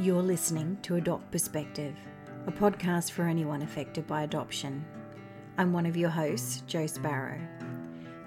[0.00, 1.96] You're listening to Adopt Perspective,
[2.46, 4.84] a podcast for anyone affected by adoption.
[5.56, 7.40] I'm one of your hosts, Jo Sparrow.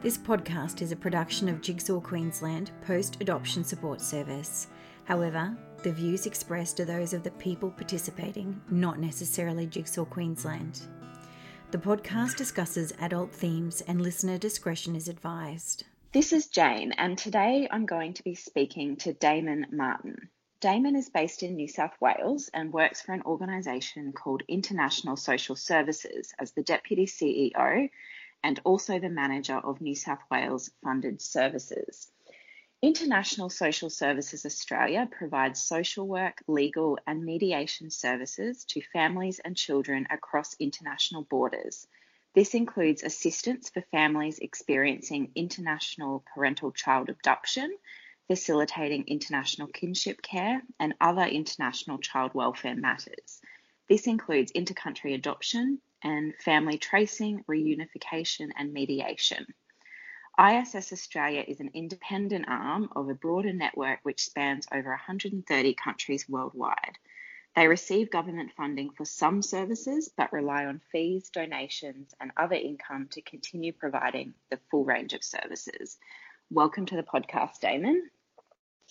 [0.02, 4.68] This podcast is a production of Jigsaw Queensland Post Adoption Support Service.
[5.06, 10.82] However, the views expressed are those of the people participating, not necessarily Jigsaw Queensland.
[11.72, 15.86] The podcast discusses adult themes and listener discretion is advised.
[16.12, 20.31] This is Jane, and today I'm going to be speaking to Damon Martin.
[20.62, 25.56] Damon is based in New South Wales and works for an organisation called International Social
[25.56, 27.90] Services as the Deputy CEO
[28.44, 32.12] and also the manager of New South Wales Funded Services.
[32.80, 40.06] International Social Services Australia provides social work, legal, and mediation services to families and children
[40.12, 41.88] across international borders.
[42.36, 47.76] This includes assistance for families experiencing international parental child abduction
[48.32, 53.42] facilitating international kinship care and other international child welfare matters.
[53.90, 59.46] This includes intercountry adoption and family tracing, reunification, and mediation.
[60.40, 66.30] ISS Australia is an independent arm of a broader network which spans over 130 countries
[66.30, 66.98] worldwide.
[67.58, 73.10] They receive government funding for some services but rely on fees, donations, and other income
[73.12, 75.98] to continue providing the full range of services.
[76.50, 78.10] Welcome to the podcast, Damon.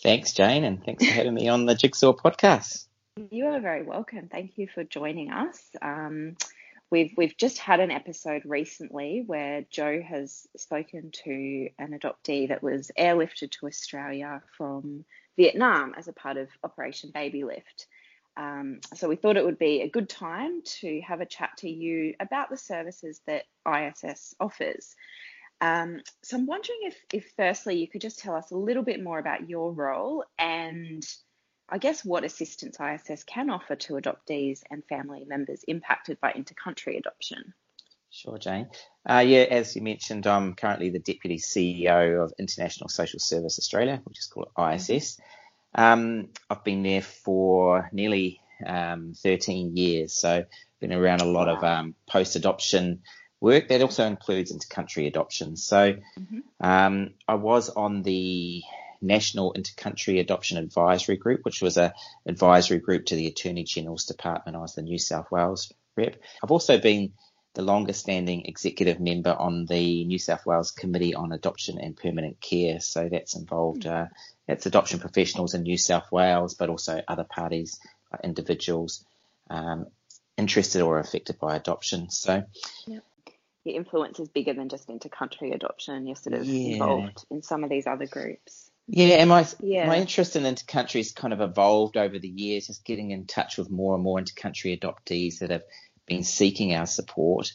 [0.03, 2.87] Thanks, Jane, and thanks for having me on the Jigsaw podcast.
[3.31, 4.29] You are very welcome.
[4.29, 5.61] Thank you for joining us.
[5.83, 6.37] Um,
[6.91, 12.63] we've we've just had an episode recently where Joe has spoken to an adoptee that
[12.63, 15.05] was airlifted to Australia from
[15.37, 17.87] Vietnam as a part of Operation Baby Lift.
[18.39, 21.69] Um, so we thought it would be a good time to have a chat to
[21.69, 24.95] you about the services that ISS offers.
[25.61, 29.03] Um, so I'm wondering if, if firstly you could just tell us a little bit
[29.03, 31.07] more about your role and
[31.69, 36.99] I guess what assistance ISS can offer to adoptees and family members impacted by intercountry
[36.99, 37.55] adoption.
[38.11, 38.69] Sure, Jane.
[39.09, 44.01] Uh, yeah, as you mentioned, I'm currently the Deputy CEO of International Social Service Australia,
[44.05, 45.21] which is called ISS.
[45.77, 50.45] Um, I've been there for nearly um, 13 years, so
[50.81, 51.57] been around a lot wow.
[51.57, 53.03] of um, post-adoption
[53.41, 53.69] work.
[53.69, 55.57] That also includes intercountry adoption.
[55.57, 56.39] So mm-hmm.
[56.61, 58.63] um, I was on the
[59.01, 61.95] National Intercountry Adoption Advisory Group, which was a
[62.27, 64.57] advisory group to the Attorney General's Department.
[64.57, 66.17] I was the New South Wales rep.
[66.43, 67.13] I've also been
[67.55, 72.41] the longest standing executive member on the New South Wales Committee on Adoption and Permanent
[72.41, 72.81] Care.
[72.81, 74.07] So that's involved, uh,
[74.47, 77.81] that's adoption professionals in New South Wales, but also other parties,
[78.13, 79.05] uh, individuals
[79.49, 79.87] um,
[80.37, 82.11] interested or affected by adoption.
[82.11, 82.45] So
[82.87, 83.03] yep
[83.65, 86.07] your influence is bigger than just inter-country adoption.
[86.07, 86.75] You're sort of yeah.
[86.75, 88.71] involved in some of these other groups.
[88.87, 89.87] Yeah, and my yeah.
[89.87, 93.57] my interest in inter-country has kind of evolved over the years, just getting in touch
[93.57, 95.63] with more and more inter-country adoptees that have
[96.07, 97.53] been seeking our support.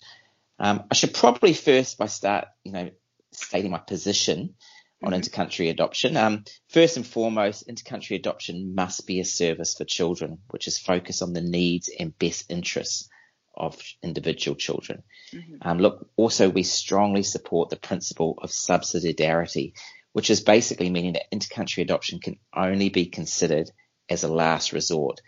[0.59, 2.89] Um, I should probably first by start, you know,
[3.33, 4.55] stating my position
[5.03, 5.16] on mm-hmm.
[5.16, 6.16] inter-country adoption.
[6.16, 11.22] Um, first and foremost, inter-country adoption must be a service for children, which is focused
[11.22, 13.09] on the needs and best interests
[13.57, 15.03] of individual children.
[15.31, 15.55] Mm-hmm.
[15.61, 19.73] Um, look, also we strongly support the principle of subsidiarity,
[20.13, 23.69] which is basically meaning that intercountry adoption can only be considered
[24.09, 25.22] as a last resort.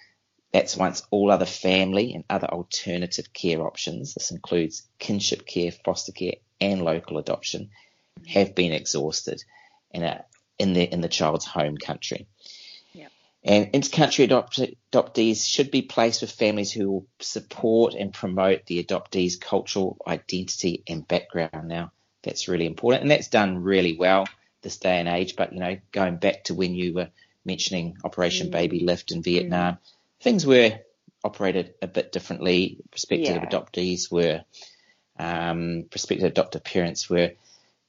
[0.54, 6.14] That's once all other family and other alternative care options, this includes kinship care, foster
[6.14, 7.70] care, and local adoption,
[8.28, 9.44] have been exhausted
[9.92, 10.24] in, a,
[10.58, 12.28] in, the, in the child's home country.
[13.48, 14.60] And inter-country adopt-
[14.92, 20.84] adoptees should be placed with families who will support and promote the adoptee's cultural identity
[20.86, 21.70] and background.
[21.70, 24.28] Now, that's really important, and that's done really well
[24.64, 25.38] this day and age.
[25.38, 27.10] But you know, going back to when you were
[27.46, 28.52] mentioning Operation mm.
[28.52, 29.78] Baby Lift in Vietnam, mm.
[30.20, 30.80] things were
[31.24, 32.80] operated a bit differently.
[32.92, 33.46] Prospective yeah.
[33.46, 34.44] adoptees were,
[35.18, 37.32] um, prospective adoptive parents were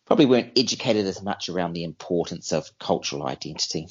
[0.06, 3.88] probably weren't educated as much around the importance of cultural identity.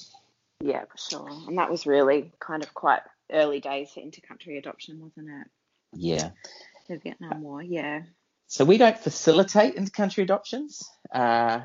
[0.61, 1.29] Yeah, for sure.
[1.47, 3.01] And that was really kind of quite
[3.31, 5.47] early days for intercountry adoption, wasn't it?
[5.93, 6.31] Yeah.
[6.89, 8.01] The Vietnam War, yeah.
[8.47, 10.89] So we don't facilitate intercountry adoptions.
[11.13, 11.61] Uh,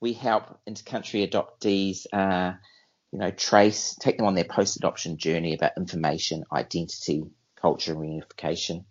[0.00, 2.52] we help inter-country adoptees, uh,
[3.12, 7.24] you know, trace, take them on their post-adoption journey about information, identity,
[7.54, 8.84] culture, and reunification.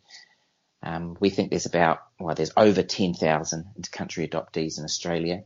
[0.82, 5.44] Um, we think there's about, well, there's over 10,000 inter-country adoptees in Australia,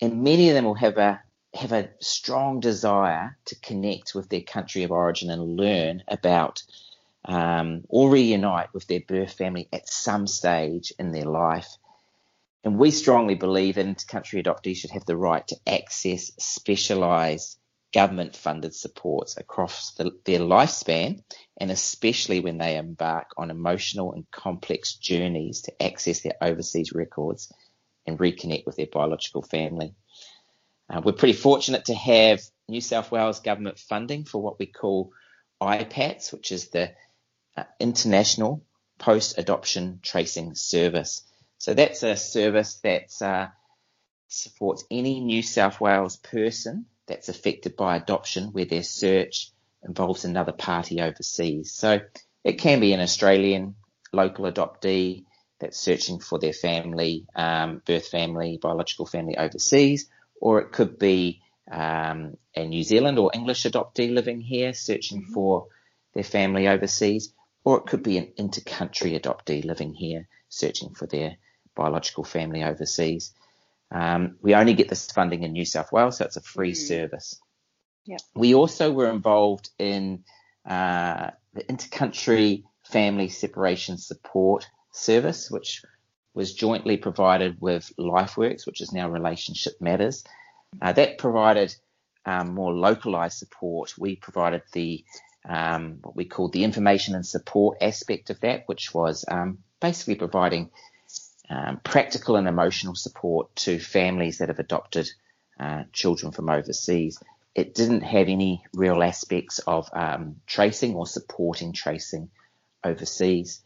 [0.00, 1.22] and many of them will have a
[1.56, 6.62] have a strong desire to connect with their country of origin and learn about
[7.24, 11.68] um, or reunite with their birth family at some stage in their life.
[12.64, 17.58] And we strongly believe that country adoptees should have the right to access specialised
[17.92, 21.22] government funded supports across the, their lifespan,
[21.58, 27.52] and especially when they embark on emotional and complex journeys to access their overseas records
[28.06, 29.94] and reconnect with their biological family.
[30.88, 35.12] Uh, we're pretty fortunate to have New South Wales government funding for what we call
[35.60, 36.92] IPATS, which is the
[37.56, 38.64] uh, International
[38.98, 41.22] Post Adoption Tracing Service.
[41.58, 43.48] So that's a service that uh,
[44.28, 49.50] supports any New South Wales person that's affected by adoption where their search
[49.82, 51.72] involves another party overseas.
[51.72, 52.00] So
[52.44, 53.76] it can be an Australian
[54.12, 55.24] local adoptee
[55.58, 60.08] that's searching for their family, um, birth family, biological family overseas,
[60.40, 65.32] or it could be um, a New Zealand or English adoptee living here searching mm-hmm.
[65.32, 65.66] for
[66.14, 67.32] their family overseas,
[67.64, 71.36] or it could be an inter-country adoptee living here searching for their
[71.74, 73.32] biological family overseas.
[73.90, 76.76] Um, we only get this funding in New South Wales, so it's a free mm.
[76.76, 77.40] service.
[78.06, 78.20] Yep.
[78.34, 80.24] We also were involved in
[80.64, 85.82] uh, the intercountry family separation support service, which
[86.36, 90.22] was jointly provided with LifeWorks, which is now Relationship Matters.
[90.82, 91.74] Uh, that provided
[92.26, 93.94] um, more localized support.
[93.98, 95.02] We provided the
[95.48, 100.16] um, what we called the information and support aspect of that, which was um, basically
[100.16, 100.70] providing
[101.48, 105.08] um, practical and emotional support to families that have adopted
[105.58, 107.22] uh, children from overseas.
[107.54, 112.28] It didn't have any real aspects of um, tracing or supporting tracing
[112.84, 113.62] overseas.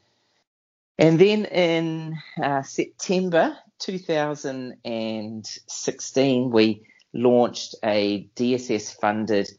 [1.01, 9.51] And then in uh, September 2016, we launched a DSS funded,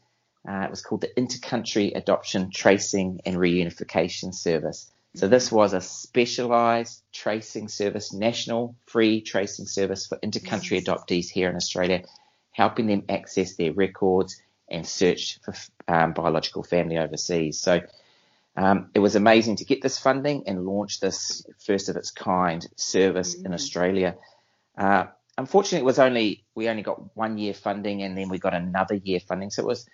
[0.48, 4.88] uh, it was called the Intercountry Adoption Tracing and Reunification Service.
[5.16, 11.50] So this was a specialised tracing service, national free tracing service for intercountry adoptees here
[11.50, 12.04] in Australia,
[12.52, 15.54] helping them access their records and search for
[15.88, 17.58] um, biological family overseas.
[17.58, 17.80] So
[18.56, 22.66] um, it was amazing to get this funding and launch this first of its kind
[22.76, 23.46] service mm-hmm.
[23.46, 24.16] in Australia.
[24.76, 25.04] Uh,
[25.38, 28.94] unfortunately, it was only we only got one year funding and then we got another
[28.94, 29.88] year funding, so it was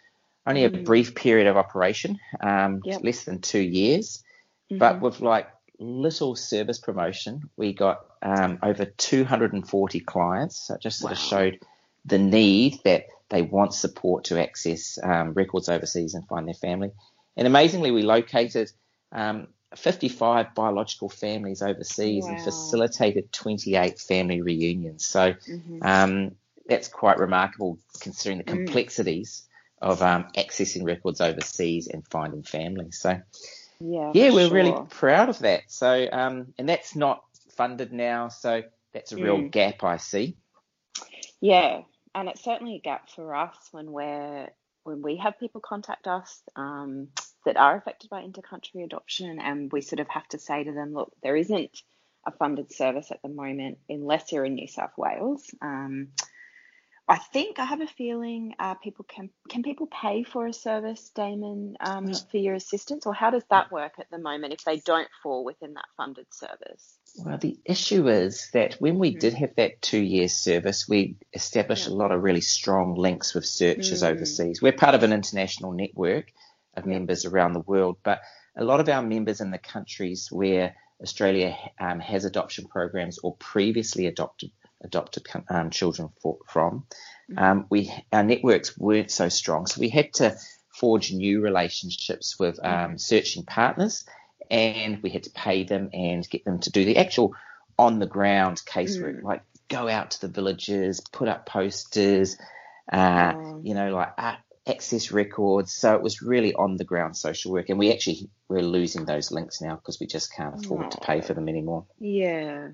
[0.47, 0.85] only a mm-hmm.
[0.85, 3.03] brief period of operation, um, yep.
[3.05, 4.25] less than two years.
[4.71, 4.79] Mm-hmm.
[4.79, 10.67] But with like little service promotion, we got um, over 240 clients.
[10.67, 11.15] So it just sort wow.
[11.15, 11.59] of showed
[12.05, 16.91] the need that they want support to access um, records overseas and find their family.
[17.39, 18.71] And amazingly, we located
[19.13, 19.47] um,
[19.77, 22.31] 55 biological families overseas wow.
[22.31, 25.07] and facilitated 28 family reunions.
[25.07, 25.79] So mm-hmm.
[25.83, 26.33] Um,
[26.69, 28.49] that's quite remarkable considering the mm.
[28.49, 29.49] complexities
[29.83, 29.89] mm.
[29.89, 32.99] of um, accessing records overseas and finding families.
[33.01, 33.21] So
[33.81, 34.55] yeah, yeah, we're sure.
[34.55, 35.63] really proud of that.
[35.69, 39.51] So, um, and that's not funded now, so that's a real mm.
[39.51, 40.37] gap I see.
[41.41, 41.83] Yeah,
[42.15, 44.49] and it's certainly a gap for us when we're
[44.85, 47.09] when we have people contact us um,
[47.45, 50.93] that are affected by intercountry adoption, and we sort of have to say to them,
[50.93, 51.83] look, there isn't
[52.27, 55.45] a funded service at the moment unless you're in New South Wales.
[55.63, 56.09] Um,
[57.11, 61.11] I think I have a feeling uh, people can can people pay for a service,
[61.15, 64.77] Damon, um, for your assistance, or how does that work at the moment if they
[64.77, 66.99] don't fall within that funded service?
[67.25, 69.21] Well, the issue is that when we mm.
[69.21, 71.95] did have that two year service, we established yeah.
[71.95, 74.11] a lot of really strong links with searchers mm.
[74.11, 74.61] overseas.
[74.61, 76.31] We're part of an international network
[76.79, 78.21] of members around the world, but
[78.57, 83.37] a lot of our members in the countries where Australia um, has adoption programs or
[83.37, 84.51] previously adopted
[84.85, 86.85] adopted um, children for, from.
[87.31, 87.39] Mm-hmm.
[87.39, 90.37] Um, we our networks weren't so strong, so we had to
[90.69, 92.97] forge new relationships with um, mm-hmm.
[92.97, 94.05] searching partners,
[94.51, 97.35] and we had to pay them and get them to do the actual
[97.79, 99.23] on the ground casework, mm.
[99.23, 102.37] like go out to the villages, put up posters,
[102.93, 103.61] uh, oh.
[103.63, 104.35] you know, like uh,
[104.69, 105.73] access records.
[105.73, 109.31] So it was really on the ground social work, and we actually we're losing those
[109.31, 110.91] links now because we just can't afford oh.
[110.91, 111.87] to pay for them anymore.
[111.99, 112.69] Yeah,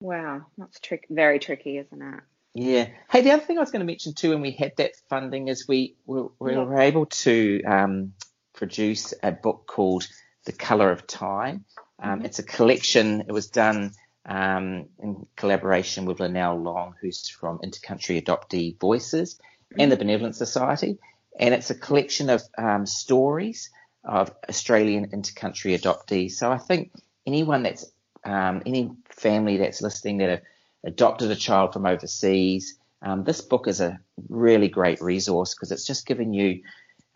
[0.00, 2.20] Wow, that's trick very tricky, isn't it?
[2.54, 2.88] Yeah.
[3.10, 5.48] Hey, the other thing I was going to mention too, when we had that funding,
[5.48, 6.62] is we were, we yeah.
[6.62, 8.12] were able to um,
[8.54, 10.06] produce a book called
[10.44, 11.64] The Colour of Time.
[12.00, 12.26] Um, mm-hmm.
[12.26, 13.22] It's a collection.
[13.22, 13.92] It was done
[14.24, 19.38] um, in collaboration with Lynelle Long, who's from Intercountry Adoptee Voices
[19.76, 20.98] and the Benevolent Society.
[21.38, 23.70] And it's a collection of um, stories
[24.04, 26.32] of Australian intercountry adoptees.
[26.32, 26.92] So I think
[27.26, 27.86] anyone that's,
[28.24, 30.42] um, any family that's listening that have
[30.84, 35.86] adopted a child from overseas, um, this book is a really great resource because it's
[35.86, 36.62] just giving you,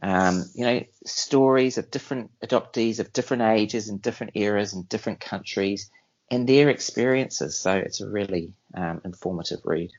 [0.02, 5.20] um, you know, stories of different adoptees of different ages and different eras and different
[5.20, 5.90] countries
[6.30, 7.58] and their experiences.
[7.58, 9.90] So it's a really um, informative read.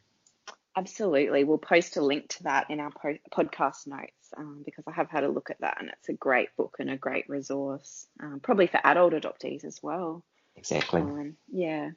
[0.75, 1.43] Absolutely.
[1.43, 5.09] We'll post a link to that in our po- podcast notes um, because I have
[5.09, 8.39] had a look at that and it's a great book and a great resource, um,
[8.41, 10.23] probably for adult adoptees as well.
[10.55, 11.01] Exactly.
[11.01, 11.91] Um, yeah.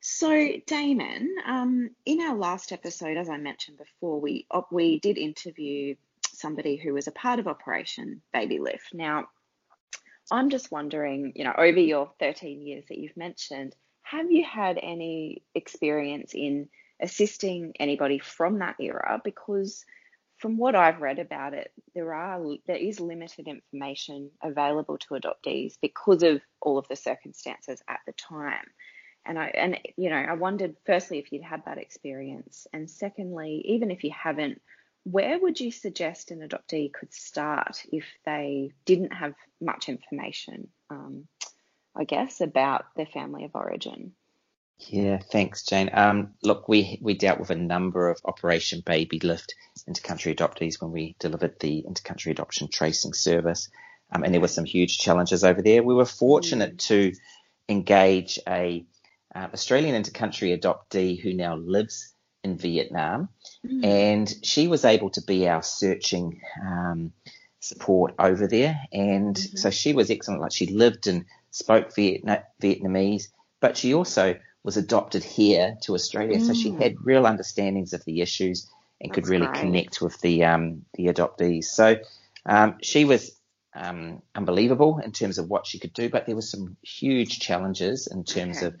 [0.00, 5.96] So, Damon, um, in our last episode, as I mentioned before, we we did interview
[6.28, 8.92] somebody who was a part of Operation Baby Lift.
[8.92, 9.28] Now,
[10.30, 14.78] I'm just wondering, you know, over your 13 years that you've mentioned, have you had
[14.80, 16.68] any experience in
[17.00, 19.20] assisting anybody from that era?
[19.24, 19.84] Because
[20.38, 25.74] from what I've read about it, there are there is limited information available to adoptees
[25.80, 28.66] because of all of the circumstances at the time.
[29.24, 33.62] And I and you know, I wondered firstly if you'd had that experience, and secondly,
[33.66, 34.60] even if you haven't,
[35.04, 41.26] where would you suggest an adoptee could start if they didn't have much information, um,
[41.96, 44.12] I guess, about their family of origin?
[44.78, 45.90] Yeah, thanks, Jane.
[45.92, 49.54] Um, look, we we dealt with a number of Operation Baby Lift
[49.88, 53.70] intercountry adoptees when we delivered the intercountry adoption tracing service,
[54.12, 55.82] um, and there were some huge challenges over there.
[55.82, 56.86] We were fortunate mm.
[56.88, 57.12] to
[57.68, 58.84] engage a
[59.34, 62.12] uh, Australian intercountry adoptee who now lives
[62.44, 63.30] in Vietnam,
[63.66, 63.84] mm.
[63.84, 67.12] and she was able to be our searching um,
[67.60, 68.78] support over there.
[68.92, 69.56] And mm-hmm.
[69.56, 70.42] so she was excellent.
[70.42, 73.28] Like she lived and spoke Vietna- Vietnamese,
[73.60, 76.46] but she also was adopted here to Australia, mm.
[76.46, 76.82] so she mm.
[76.82, 78.68] had real understandings of the issues
[79.00, 79.60] and That's could really great.
[79.60, 81.64] connect with the um, the adoptees.
[81.64, 81.96] So
[82.44, 83.30] um, she was
[83.74, 88.08] um, unbelievable in terms of what she could do, but there were some huge challenges
[88.08, 88.66] in terms okay.
[88.66, 88.76] of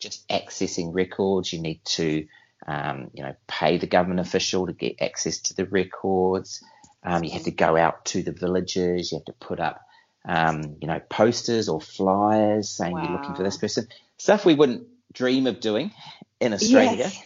[0.00, 1.52] just accessing records.
[1.52, 2.26] You need to
[2.66, 6.62] um, you know, pay the government official to get access to the records.
[7.02, 9.12] Um, you have to go out to the villages.
[9.12, 9.80] You have to put up,
[10.24, 13.02] um, you know, posters or flyers saying wow.
[13.02, 13.88] you're looking for this person.
[14.18, 15.92] Stuff we wouldn't dream of doing
[16.40, 17.22] in Australia, yes.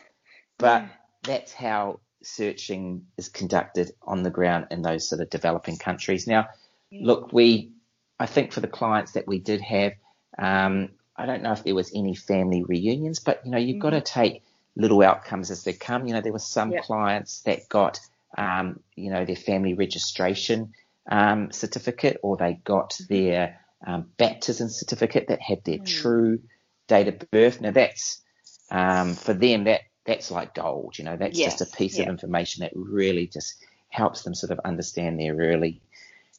[0.58, 0.88] but yeah.
[1.22, 6.26] that's how searching is conducted on the ground in those sort of developing countries.
[6.26, 6.48] Now,
[6.90, 7.00] yeah.
[7.04, 7.72] look, we,
[8.18, 9.92] I think for the clients that we did have,
[10.38, 13.80] um, I don't know if there was any family reunions, but you know, you've mm-hmm.
[13.80, 14.42] got to take
[14.76, 16.06] little outcomes as they come.
[16.06, 16.84] You know, there were some yep.
[16.84, 18.00] clients that got,
[18.36, 20.72] um, you know, their family registration
[21.08, 23.14] um, certificate or they got mm-hmm.
[23.14, 25.86] their um, baptism certificate that had their mm.
[25.86, 26.40] true
[26.88, 27.60] date of birth.
[27.60, 28.22] Now that's
[28.70, 30.98] um, for them that that's like gold.
[30.98, 31.58] You know, that's yes.
[31.58, 32.06] just a piece yep.
[32.06, 35.80] of information that really just helps them sort of understand their early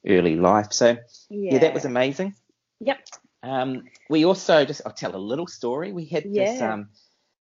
[0.07, 0.67] early life.
[0.71, 0.97] So
[1.29, 2.35] yeah, yeah that was amazing.
[2.79, 2.99] Yep.
[3.43, 5.91] Um, we also just I'll tell a little story.
[5.91, 6.45] We had yeah.
[6.45, 6.89] this um,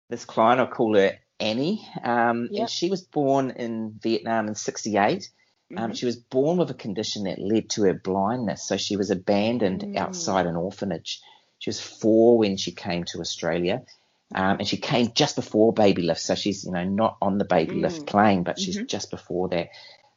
[0.08, 2.60] this client, I'll call her Annie, um, yep.
[2.60, 5.30] and she was born in Vietnam in '68.
[5.74, 5.92] Um, mm-hmm.
[5.94, 9.80] she was born with a condition that led to her blindness, so she was abandoned
[9.80, 9.96] mm.
[9.96, 11.22] outside an orphanage.
[11.62, 13.84] She was four when she came to Australia,
[14.34, 17.44] um, and she came just before baby lift, so she's you know not on the
[17.44, 17.82] baby mm.
[17.82, 18.86] lift plane, but she's mm-hmm.
[18.86, 19.68] just before that.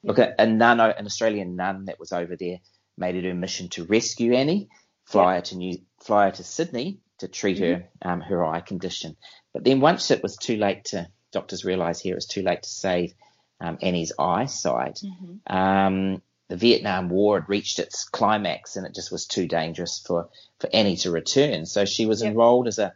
[0.02, 2.58] Look, at a nun, an Australian nun that was over there,
[2.98, 4.70] made it her mission to rescue Annie,
[5.04, 5.44] fly yep.
[5.44, 7.82] her to New, fly her to Sydney to treat mm-hmm.
[8.02, 9.16] her um, her eye condition.
[9.54, 12.64] But then once it was too late to, doctors realised here it was too late
[12.64, 13.14] to save
[13.62, 15.00] um, Annie's eyesight.
[15.06, 16.16] Mm-hmm.
[16.48, 20.70] The Vietnam War had reached its climax and it just was too dangerous for, for
[20.72, 21.66] Annie to return.
[21.66, 22.32] So she was yep.
[22.32, 22.94] enrolled as a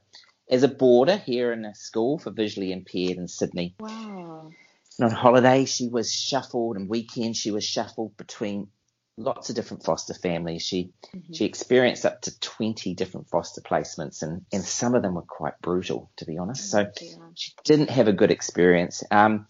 [0.49, 3.75] as a boarder here in a school for visually impaired in Sydney.
[3.79, 4.49] Wow.
[4.97, 8.67] And on holiday, she was shuffled, and weekend she was shuffled between
[9.15, 10.63] lots of different foster families.
[10.63, 11.33] She mm-hmm.
[11.33, 15.59] she experienced up to 20 different foster placements, and, and some of them were quite
[15.61, 16.73] brutal, to be honest.
[16.75, 19.03] Oh, so she didn't have a good experience.
[19.11, 19.47] Um,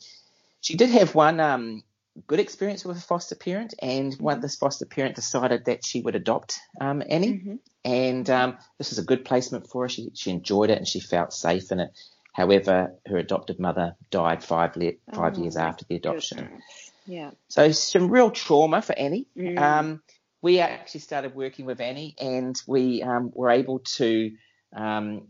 [0.62, 1.84] she did have one um,
[2.28, 6.16] good experience with a foster parent, and one this foster parent decided that she would
[6.16, 7.56] adopt um, Annie, mm-hmm.
[7.86, 9.90] and um, this was a good placement for her.
[9.90, 11.92] She she enjoyed it and she felt safe in it.
[12.34, 16.38] However, her adopted mother died five, le- five oh, years after the adoption.
[16.38, 16.92] Goodness.
[17.06, 17.32] Yeah.
[17.48, 19.26] So some real trauma for Annie.
[19.36, 19.60] Mm.
[19.60, 20.02] Um,
[20.42, 24.32] we actually started working with Annie, and we um, were able to.
[24.74, 25.28] Um,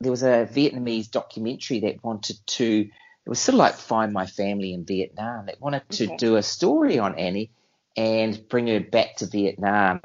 [0.00, 2.88] there was a Vietnamese documentary that wanted to.
[3.30, 5.46] It was sort of like Find My Family in Vietnam.
[5.46, 6.16] That wanted to okay.
[6.16, 7.52] do a story on Annie
[7.96, 10.00] and bring her back to Vietnam.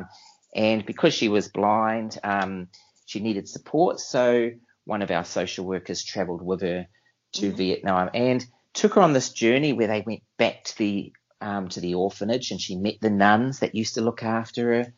[0.55, 2.67] And because she was blind, um,
[3.07, 3.99] she needed support.
[3.99, 4.51] So
[4.83, 6.85] one of our social workers travelled with her
[7.31, 7.57] to mm-hmm.
[7.57, 11.79] Vietnam and took her on this journey where they went back to the um, to
[11.79, 14.93] the orphanage and she met the nuns that used to look after her.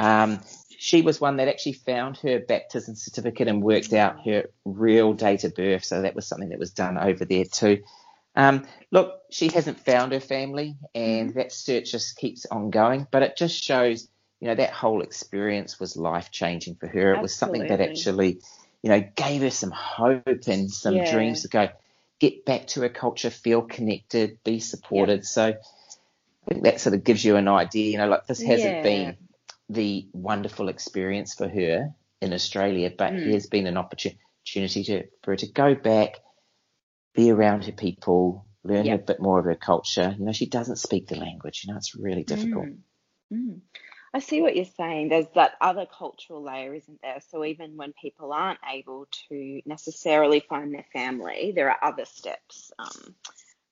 [0.00, 0.40] Um,
[0.80, 5.42] she was one that actually found her baptism certificate and worked out her real date
[5.42, 5.84] of birth.
[5.84, 7.82] So that was something that was done over there too.
[8.36, 11.38] Um, look, she hasn't found her family, and mm-hmm.
[11.38, 13.08] that search just keeps on going.
[13.10, 14.08] But it just shows,
[14.38, 17.14] you know, that whole experience was life changing for her.
[17.14, 18.38] It was something that actually,
[18.80, 21.12] you know, gave her some hope and some yeah.
[21.12, 21.70] dreams to go
[22.20, 25.26] get back to her culture, feel connected, be supported.
[25.26, 27.90] So I think that sort of gives you an idea.
[27.90, 28.82] You know, like this hasn't yeah.
[28.82, 29.16] been
[29.68, 33.24] the wonderful experience for her in Australia, but mm.
[33.26, 36.16] here's been an opportunity to, for her to go back
[37.18, 39.00] be around her people, learn yep.
[39.00, 40.14] a bit more of her culture.
[40.16, 41.64] You know, she doesn't speak the language.
[41.64, 42.66] You know, it's really difficult.
[42.66, 42.78] Mm.
[43.32, 43.60] Mm.
[44.14, 45.08] I see what you're saying.
[45.08, 47.18] There's that other cultural layer, isn't there?
[47.28, 52.70] So even when people aren't able to necessarily find their family, there are other steps
[52.78, 53.14] um,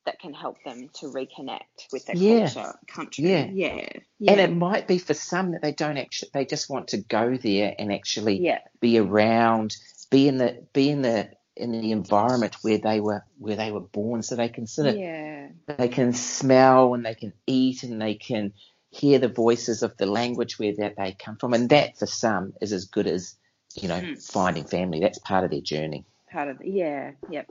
[0.06, 2.48] that can help them to reconnect with their yeah.
[2.48, 3.24] culture, country.
[3.24, 3.46] Yeah.
[3.52, 3.88] yeah.
[4.18, 6.98] yeah, And it might be for some that they don't actually, they just want to
[6.98, 8.60] go there and actually yeah.
[8.80, 9.76] be around,
[10.10, 13.80] be in the, be in the in the environment where they were where they were
[13.80, 15.48] born so they can sort of yeah.
[15.78, 18.52] they can smell and they can eat and they can
[18.90, 22.52] hear the voices of the language where that they come from and that for some
[22.60, 23.36] is as good as
[23.74, 24.32] you know mm.
[24.32, 27.46] finding family that's part of their journey part of the, yeah yep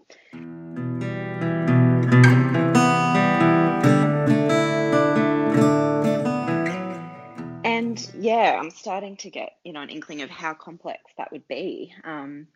[8.35, 11.93] yeah i'm starting to get you know an inkling of how complex that would be
[12.03, 12.47] um,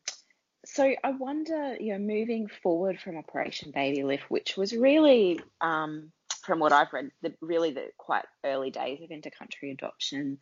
[0.66, 6.12] so I wonder, you know, moving forward from Operation Baby Lift, which was really, um,
[6.44, 10.38] from what I've read, the, really the quite early days of intercountry adoption.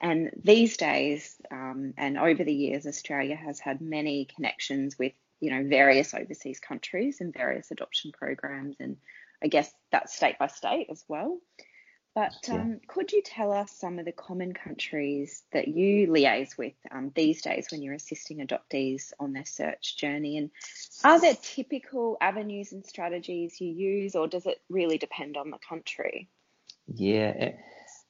[0.00, 5.50] And these days, um, and over the years, Australia has had many connections with, you
[5.50, 8.96] know, various overseas countries and various adoption programs, and
[9.42, 11.38] I guess that's state by state as well.
[12.18, 16.72] But um, could you tell us some of the common countries that you liaise with
[16.90, 20.36] um, these days when you're assisting adoptees on their search journey?
[20.36, 20.50] And
[21.04, 25.58] are there typical avenues and strategies you use, or does it really depend on the
[25.58, 26.28] country?
[26.92, 27.52] Yeah.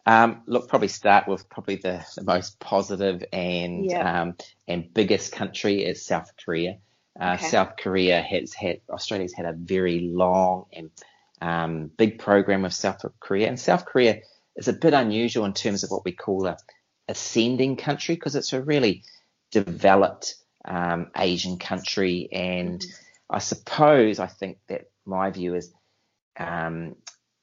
[0.06, 4.22] Um, look, probably start with probably the, the most positive and yeah.
[4.22, 6.78] um, and biggest country is South Korea.
[7.20, 7.48] Uh, okay.
[7.48, 10.90] South Korea has had Australia's had a very long and
[11.40, 13.48] um, big program of South Korea.
[13.48, 14.20] And South Korea
[14.56, 16.56] is a bit unusual in terms of what we call a
[17.08, 19.02] ascending country because it's a really
[19.50, 22.28] developed um, Asian country.
[22.32, 23.36] And mm-hmm.
[23.36, 25.72] I suppose I think that my view is
[26.38, 26.96] um,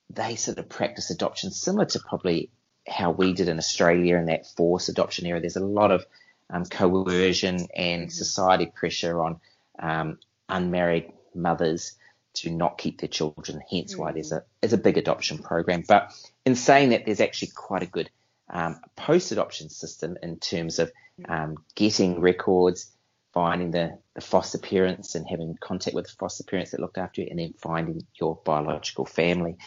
[0.09, 2.51] they sort of practice adoption similar to probably
[2.87, 5.39] how we did in Australia in that forced adoption era.
[5.39, 6.05] There's a lot of
[6.49, 9.39] um, coercion and society pressure on
[9.79, 11.95] um, unmarried mothers
[12.35, 13.61] to not keep their children.
[13.69, 14.01] Hence mm-hmm.
[14.01, 15.83] why there's a there's a big adoption program.
[15.87, 16.13] But
[16.45, 18.09] in saying that, there's actually quite a good
[18.49, 20.91] um, post adoption system in terms of
[21.27, 22.91] um, getting records,
[23.33, 27.21] finding the, the, foster parents and having contact with the foster parents that looked after
[27.21, 29.57] you, and then finding your biological family.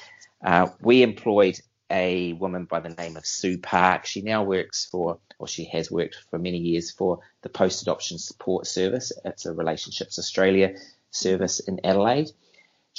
[0.45, 1.59] Uh, we employed
[1.91, 4.07] a woman by the name of Sue Park.
[4.07, 8.19] She now works for, or she has worked for many years for the Post Adoption
[8.19, 9.13] Support Service.
[9.25, 10.75] It's a Relationships Australia
[11.11, 12.31] service in Adelaide.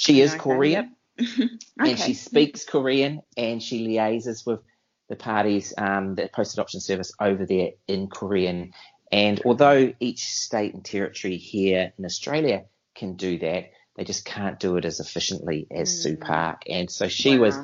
[0.00, 0.40] She is okay.
[0.40, 1.50] Korean okay.
[1.78, 4.60] and she speaks Korean and she liaises with
[5.10, 8.72] the parties, um, the post adoption service over there in Korean.
[9.12, 14.58] And although each state and territory here in Australia can do that, they just can't
[14.58, 16.02] do it as efficiently as mm.
[16.02, 16.62] Sue Park.
[16.66, 17.44] And so she wow.
[17.44, 17.58] was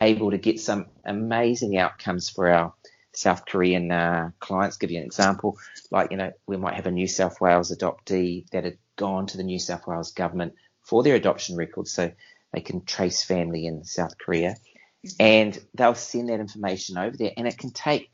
[0.00, 2.74] able to get some amazing outcomes for our
[3.12, 4.76] South Korean uh, clients.
[4.76, 5.56] Give you an example,
[5.92, 9.36] like you know, we might have a New South Wales adoptee that had gone to
[9.36, 10.54] the New South Wales government
[10.86, 12.10] for their adoption records so
[12.52, 14.56] they can trace family in South Korea.
[15.04, 15.08] Mm-hmm.
[15.20, 17.32] And they'll send that information over there.
[17.36, 18.10] And it can take,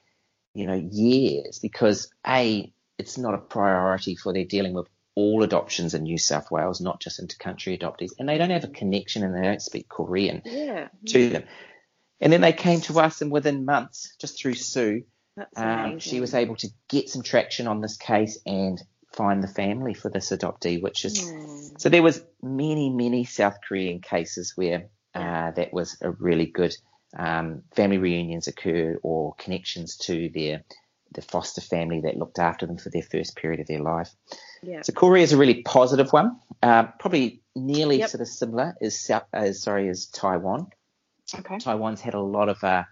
[0.55, 5.95] you know, years because A, it's not a priority for their dealing with all adoptions
[5.95, 8.13] in New South Wales, not just inter-country adoptees.
[8.19, 10.89] And they don't have a connection and they don't speak Korean yeah.
[11.09, 11.45] to them.
[12.21, 15.03] And then they came to us, and within months, just through Sue,
[15.57, 18.81] um, she was able to get some traction on this case and
[19.13, 21.81] find the family for this adoptee, which is mm.
[21.81, 26.75] so there was many many South Korean cases where uh, that was a really good
[27.17, 30.63] um, family reunions occurred or connections to their
[31.15, 34.11] the foster family that looked after them for their first period of their life.
[34.63, 34.81] Yeah.
[34.83, 38.09] So Korea is a really positive one, uh, probably nearly yep.
[38.09, 40.69] sort of similar is South, as sorry as Taiwan.
[41.39, 41.59] Okay.
[41.59, 42.85] Taiwan's had a lot of uh,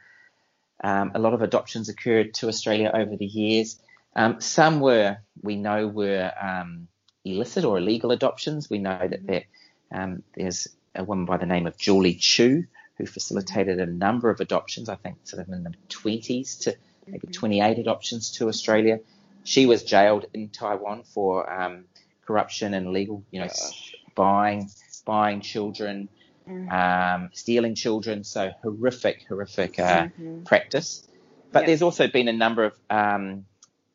[0.83, 3.81] um, a lot of adoptions occurred to Australia over the years.
[4.17, 6.89] Um, some were, we know, were um,
[7.25, 8.69] illicit or illegal adoptions.
[8.69, 9.45] We know that there,
[9.93, 14.41] um, there's a woman by the name of Julie Chu who facilitated a number of
[14.41, 17.33] adoptions, I think sort of in the 20s to maybe mm-hmm.
[17.33, 19.01] 28 adoptions to Australia.
[19.45, 21.85] She was jailed in Taiwan for um,
[22.27, 23.95] corruption and illegal, you know, Gosh.
[24.15, 24.69] buying
[25.07, 26.09] buying children,
[26.47, 26.69] mm-hmm.
[26.69, 28.23] um, stealing children.
[28.23, 30.43] So horrific, horrific uh, mm-hmm.
[30.43, 31.07] practice.
[31.53, 31.67] But yep.
[31.69, 33.47] there's also been a number of um,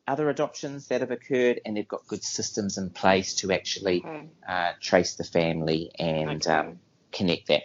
[0.06, 4.28] other adoptions that have occurred, and they've got good systems in place to actually okay.
[4.48, 6.52] uh, trace the family and okay.
[6.52, 6.78] um,
[7.12, 7.62] connect that.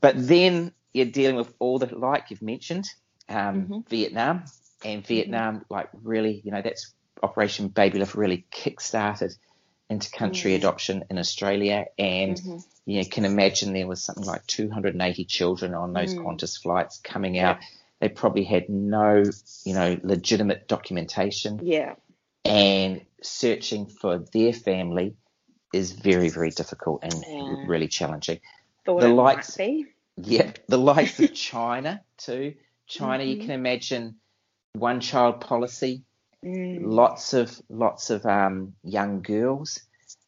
[0.00, 2.86] But then you're dealing with all the like you've mentioned,
[3.28, 3.78] um, mm-hmm.
[3.88, 4.44] Vietnam,
[4.84, 5.74] and Vietnam, mm-hmm.
[5.74, 9.34] like really, you know, that's Operation Baby Lift really kick-started
[9.90, 10.56] intercountry mm-hmm.
[10.56, 12.58] adoption in Australia, and mm-hmm.
[12.86, 16.24] you can imagine there was something like 280 children on those mm.
[16.24, 17.58] Qantas flights coming out.
[17.60, 17.66] Yeah
[18.02, 19.22] they probably had no,
[19.64, 21.60] you know, legitimate documentation.
[21.62, 21.94] Yeah.
[22.44, 25.14] And searching for their family
[25.72, 27.64] is very, very difficult and yeah.
[27.68, 28.40] really challenging.
[28.84, 29.56] Thought the likes,
[30.16, 32.54] yeah, the likes of China too.
[32.88, 33.30] China, mm-hmm.
[33.30, 34.16] you can imagine
[34.72, 36.02] one child policy,
[36.44, 36.80] mm.
[36.82, 39.80] lots of lots of um, young girls.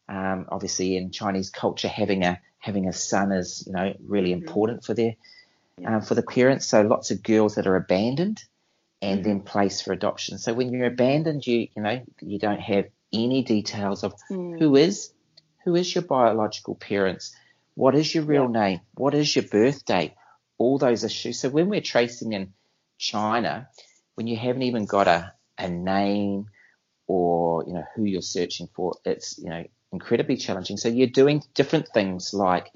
[0.07, 4.47] Um, obviously, in Chinese culture, having a having a son is you know really mm-hmm.
[4.47, 5.15] important for their
[5.83, 6.67] um, for the parents.
[6.67, 8.43] So lots of girls that are abandoned
[9.01, 9.29] and mm-hmm.
[9.29, 10.37] then placed for adoption.
[10.37, 14.59] So when you're abandoned, you you know you don't have any details of mm.
[14.59, 15.11] who is
[15.63, 17.35] who is your biological parents,
[17.73, 18.59] what is your real yeah.
[18.59, 20.13] name, what is your birth date,
[20.57, 21.39] all those issues.
[21.39, 22.53] So when we're tracing in
[22.97, 23.67] China,
[24.15, 26.47] when you haven't even got a a name
[27.07, 30.77] or you know who you're searching for, it's you know incredibly challenging.
[30.77, 32.71] So you're doing different things like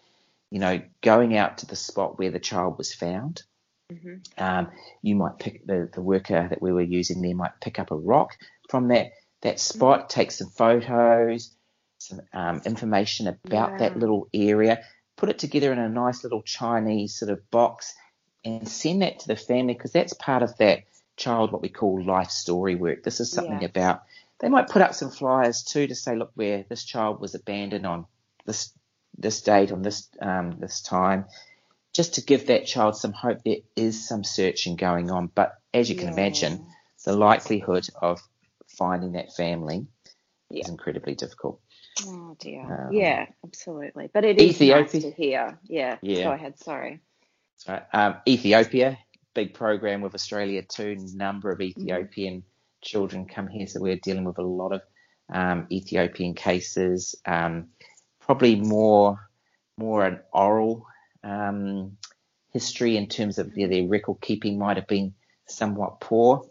[0.51, 3.43] you know, going out to the spot where the child was found.
[3.91, 4.43] Mm-hmm.
[4.43, 4.69] Um,
[5.01, 7.95] you might pick the, the worker that we were using there might pick up a
[7.95, 8.38] rock
[8.69, 10.07] from that that spot, mm-hmm.
[10.07, 11.55] take some photos,
[11.97, 13.77] some um, information about yeah.
[13.77, 14.83] that little area,
[15.15, 17.95] put it together in a nice little Chinese sort of box,
[18.43, 20.83] and send that to the family because that's part of that
[21.17, 23.03] child what we call life story work.
[23.03, 23.69] This is something yes.
[23.69, 24.03] about.
[24.39, 27.85] They might put up some flyers too to say, look, where this child was abandoned
[27.85, 28.05] on
[28.45, 28.71] this
[29.19, 31.25] this date on this um, this time,
[31.93, 33.39] just to give that child some hope.
[33.43, 36.13] There is some searching going on, but as you can yeah.
[36.13, 36.65] imagine,
[37.05, 38.21] the likelihood of
[38.67, 39.88] finding that family
[40.49, 40.62] yeah.
[40.62, 41.60] is incredibly difficult.
[42.05, 42.88] Oh dear.
[42.88, 44.10] Um, yeah, absolutely.
[44.13, 45.60] But it is Ethiopia, nice to hear.
[45.63, 45.97] Yeah.
[46.01, 46.23] yeah.
[46.23, 46.58] Go ahead.
[46.60, 46.99] Sorry.
[47.67, 47.84] Right.
[47.93, 48.97] Um, Ethiopia,
[49.34, 50.95] big program with Australia too.
[51.13, 51.82] Number of mm-hmm.
[51.82, 52.47] Ethiopian mm-hmm.
[52.82, 54.82] children come here, so we're dealing with a lot of
[55.32, 57.15] um, Ethiopian cases.
[58.29, 59.27] Probably more
[59.75, 60.85] more an oral
[61.23, 61.97] um,
[62.53, 65.15] history in terms of yeah, their record keeping might have been
[65.47, 66.45] somewhat poor.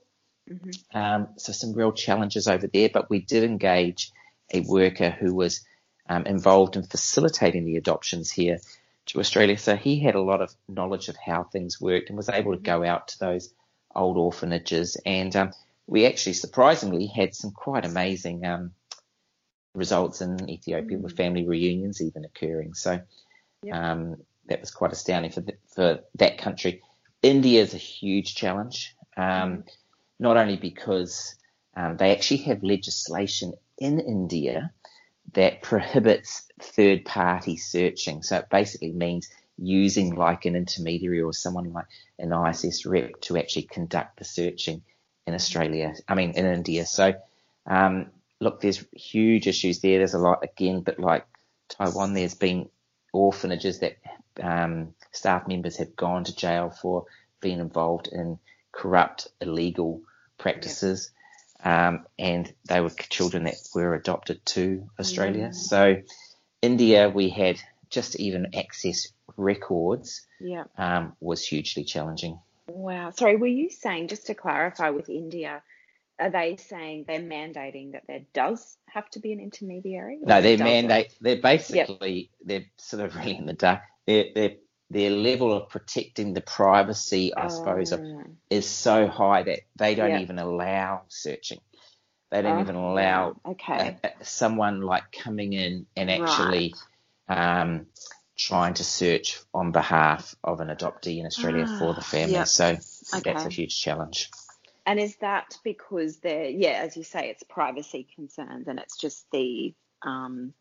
[0.51, 0.99] Mm-hmm.
[0.99, 4.11] Um, so some real challenges over there, but we did engage
[4.53, 5.65] a worker who was
[6.09, 8.59] um, involved in facilitating the adoptions here
[9.07, 9.57] to Australia.
[9.57, 12.61] So he had a lot of knowledge of how things worked and was able to
[12.61, 13.55] go out to those
[13.95, 14.97] old orphanages.
[15.07, 15.53] And um,
[15.87, 18.73] we actually surprisingly had some quite amazing um,
[19.75, 21.17] results in Ethiopia with mm.
[21.17, 22.75] family reunions even occurring.
[22.75, 23.01] So
[23.73, 26.83] um, that was quite astounding for the, for that country.
[27.23, 29.69] India is a huge challenge, um, mm.
[30.19, 31.35] not only because
[31.77, 34.73] um, they actually have legislation in India
[35.35, 38.23] that prohibits third party searching.
[38.23, 39.29] So it basically means
[39.59, 41.87] using like an intermediary or someone like
[42.19, 44.83] an ISS rep to actually conduct the searching
[45.27, 46.87] in Australia, I mean in India.
[46.87, 47.15] So
[47.67, 48.07] um,
[48.41, 49.99] look, there's huge issues there.
[49.99, 51.27] There's a lot again, but like
[51.69, 52.69] Taiwan, there's been
[53.13, 53.99] orphanages that
[54.43, 57.07] um, staff members have gone to jail for
[57.41, 58.39] being involved in
[58.73, 60.03] corrupt, illegal
[60.39, 61.11] practices.
[61.65, 65.53] Um, and they were children that were adopted to Australia.
[65.53, 66.03] So,
[66.63, 67.59] India, we had
[67.91, 70.65] just even access records yeah.
[70.77, 72.39] um, was hugely challenging.
[72.69, 73.11] Wow.
[73.11, 75.63] Sorry, were you saying, just to clarify with India,
[76.19, 80.19] are they saying they're mandating that there does have to be an intermediary?
[80.21, 81.15] No, they're mandate.
[81.21, 82.45] They're basically yep.
[82.45, 83.81] they're sort of really in the dark.
[84.07, 84.51] Their their
[84.91, 87.49] their level of protecting the privacy, I oh.
[87.49, 87.93] suppose,
[88.51, 90.23] is so high that they don't yep.
[90.23, 91.61] even allow searching.
[92.31, 93.97] They don't oh, even allow okay.
[94.03, 96.75] a, a, someone like coming in and actually
[97.29, 97.61] right.
[97.61, 97.87] um,
[98.37, 102.35] trying to search on behalf of an adoptee in Australia for the family.
[102.35, 102.49] Yep.
[102.49, 102.67] So
[103.15, 103.33] okay.
[103.33, 104.31] that's a huge challenge.
[104.89, 109.31] And is that because they're, yeah, as you say, it's privacy concerns and it's just
[109.31, 110.55] the um,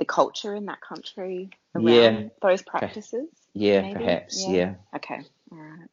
[0.00, 2.22] the culture in that country around yeah.
[2.42, 3.28] those practices?
[3.54, 4.00] Yeah, maybe?
[4.00, 4.56] perhaps, yeah.
[4.56, 4.74] yeah.
[4.96, 5.20] Okay,
[5.52, 5.88] all right.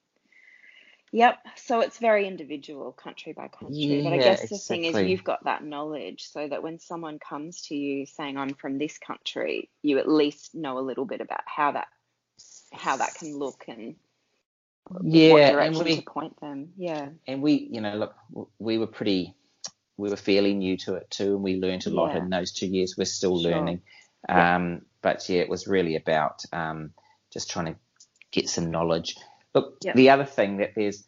[1.12, 1.38] Yep.
[1.58, 3.78] So it's very individual, country by country.
[3.78, 4.92] Yeah, but I guess the exactly.
[4.92, 8.56] thing is, you've got that knowledge so that when someone comes to you saying, I'm
[8.56, 11.88] from this country, you at least know a little bit about how that
[12.74, 13.96] how that can look and
[15.04, 16.70] yeah, and we, to point them.
[16.78, 17.10] Yeah.
[17.28, 18.16] And we, you know, look,
[18.60, 19.34] we were pretty,
[19.98, 22.20] we were fairly new to it too, and we learned a lot yeah.
[22.20, 22.96] in those two years.
[22.98, 23.52] We're still sure.
[23.52, 23.82] learning.
[24.28, 26.92] Um, but yeah, it was really about um,
[27.32, 27.76] just trying to
[28.32, 29.16] get some knowledge.
[29.54, 29.96] Look, yep.
[29.96, 31.04] the other thing that there's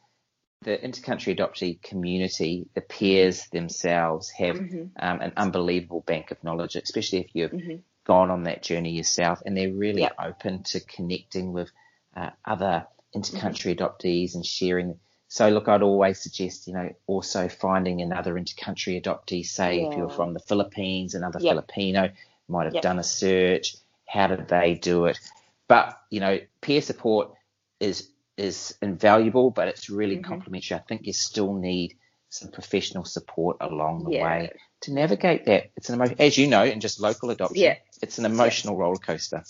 [0.61, 4.85] the intercountry adoptee community, the peers themselves have mm-hmm.
[4.99, 7.75] um, an unbelievable bank of knowledge, especially if you've mm-hmm.
[8.05, 11.69] gone on that journey yourself, and they're really open to connecting with
[12.15, 13.83] uh, other intercountry mm-hmm.
[13.83, 14.99] adoptees and sharing.
[15.27, 19.89] So look, I'd always suggest, you know, also finding another intercountry adoptee, say yeah.
[19.89, 21.51] if you're from the Philippines, another yep.
[21.51, 22.11] Filipino
[22.47, 22.83] might have yep.
[22.83, 23.75] done a search.
[24.07, 25.19] How did they do it?
[25.67, 27.31] But, you know, peer support
[27.79, 30.29] is is invaluable, but it's really mm-hmm.
[30.29, 30.77] complementary.
[30.77, 31.97] I think you still need
[32.29, 34.23] some professional support along the yeah.
[34.25, 35.71] way to navigate that.
[35.75, 37.75] It's an emo- as you know, in just local adoption, yeah.
[38.01, 38.81] it's an emotional yeah.
[38.81, 39.43] roller coaster.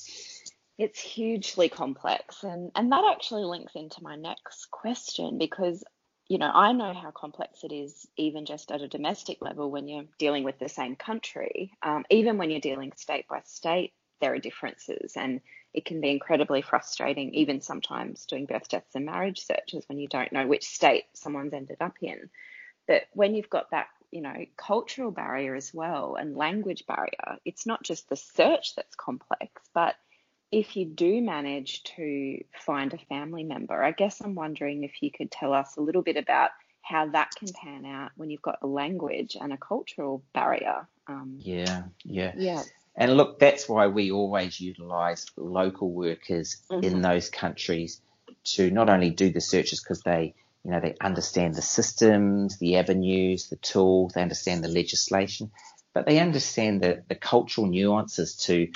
[0.77, 5.83] It's hugely complex, and and that actually links into my next question because
[6.27, 9.87] you know I know how complex it is, even just at a domestic level when
[9.87, 11.71] you're dealing with the same country.
[11.81, 15.41] Um, even when you're dealing state by state, there are differences, and
[15.73, 20.07] it can be incredibly frustrating, even sometimes doing birth deaths and marriage searches when you
[20.07, 22.29] don't know which state someone's ended up in.
[22.87, 27.65] But when you've got that, you know, cultural barrier as well and language barrier, it's
[27.65, 29.95] not just the search that's complex, but
[30.51, 35.11] if you do manage to find a family member, I guess I'm wondering if you
[35.11, 38.59] could tell us a little bit about how that can pan out when you've got
[38.61, 40.87] a language and a cultural barrier.
[41.07, 42.63] Um, yeah, yeah, yeah.
[42.95, 46.83] And look, that's why we always utilise local workers mm-hmm.
[46.83, 48.01] in those countries
[48.55, 50.33] to not only do the searches because they,
[50.63, 55.51] you know, they understand the systems, the avenues, the tools, they understand the legislation,
[55.93, 58.67] but they understand the, the cultural nuances to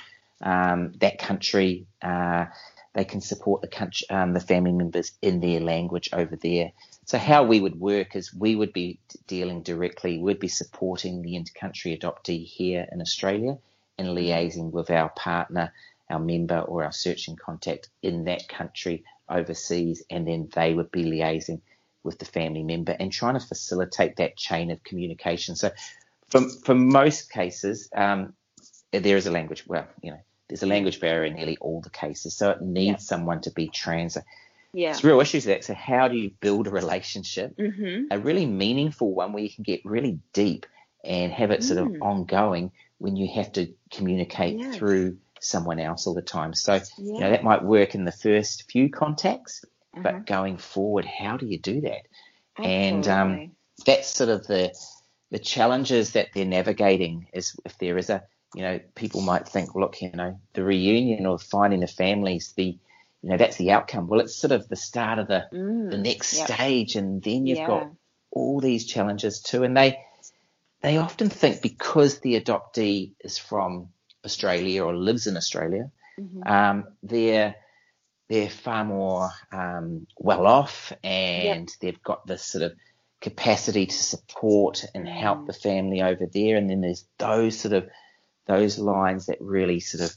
[0.42, 1.88] um, that country.
[2.02, 2.46] Uh,
[2.94, 6.74] they can support the country, um, the family members in their language over there.
[7.06, 11.36] So how we would work is we would be dealing directly, we'd be supporting the
[11.36, 13.58] inter-country adoptee here in Australia
[13.98, 15.74] and liaising with our partner,
[16.10, 21.06] our member, or our searching contact in that country overseas, and then they would be
[21.06, 21.62] liaising
[22.04, 25.56] with the family member and trying to facilitate that chain of communication.
[25.56, 25.72] So,
[26.28, 28.34] for, for most cases, um,
[28.92, 30.20] there is a language, well, you know,
[30.52, 32.98] there's a language barrier in nearly all the cases, so it needs yeah.
[32.98, 34.18] someone to be trans.
[34.74, 34.92] Yeah.
[34.92, 35.62] It's real issues there.
[35.62, 38.08] So how do you build a relationship, mm-hmm.
[38.12, 40.66] a really meaningful one where you can get really deep
[41.06, 41.96] and have it sort mm.
[41.96, 44.76] of ongoing when you have to communicate yes.
[44.76, 46.54] through someone else all the time.
[46.54, 46.82] So, yeah.
[46.98, 50.04] you know, that might work in the first few contacts, uh-huh.
[50.04, 52.08] but going forward, how do you do that?
[52.58, 52.88] Absolutely.
[52.88, 53.52] And um,
[53.86, 54.74] that's sort of the
[55.32, 58.24] the challenges that they're navigating is if there is a
[58.56, 62.78] you know people might think look you know the reunion or finding the families the
[63.22, 65.98] you know that's the outcome well it's sort of the start of the mm, the
[65.98, 66.48] next yep.
[66.48, 67.68] stage and then you've yeah.
[67.68, 67.92] got
[68.32, 69.98] all these challenges too and they
[70.82, 73.90] they often think because the adoptee is from
[74.26, 76.44] Australia or lives in Australia, mm-hmm.
[76.44, 77.56] um, they're
[78.30, 81.80] they're far more um, well off and yep.
[81.82, 82.74] they've got this sort of
[83.20, 85.48] capacity to support and help mm.
[85.48, 86.56] the family over there.
[86.56, 87.90] And then there's those sort of
[88.48, 90.16] those lines that really sort of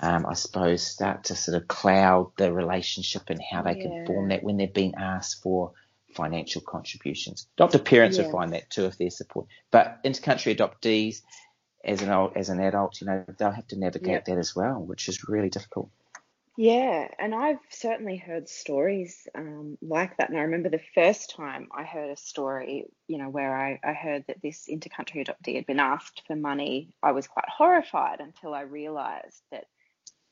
[0.00, 3.82] um, I suppose start to sort of cloud the relationship and how they yeah.
[3.82, 5.72] can form that when they're being asked for
[6.14, 7.46] financial contributions.
[7.56, 9.46] Adoptive parents will find that too if they're support.
[9.70, 11.22] But intercountry adoptees,
[11.84, 14.24] as an old, as an adult, you know, they'll have to navigate yep.
[14.26, 15.90] that as well, which is really difficult.
[16.56, 20.28] Yeah, and I've certainly heard stories um, like that.
[20.28, 23.94] And I remember the first time I heard a story, you know, where I, I
[23.94, 26.94] heard that this intercountry adoptee had been asked for money.
[27.02, 29.64] I was quite horrified until I realised that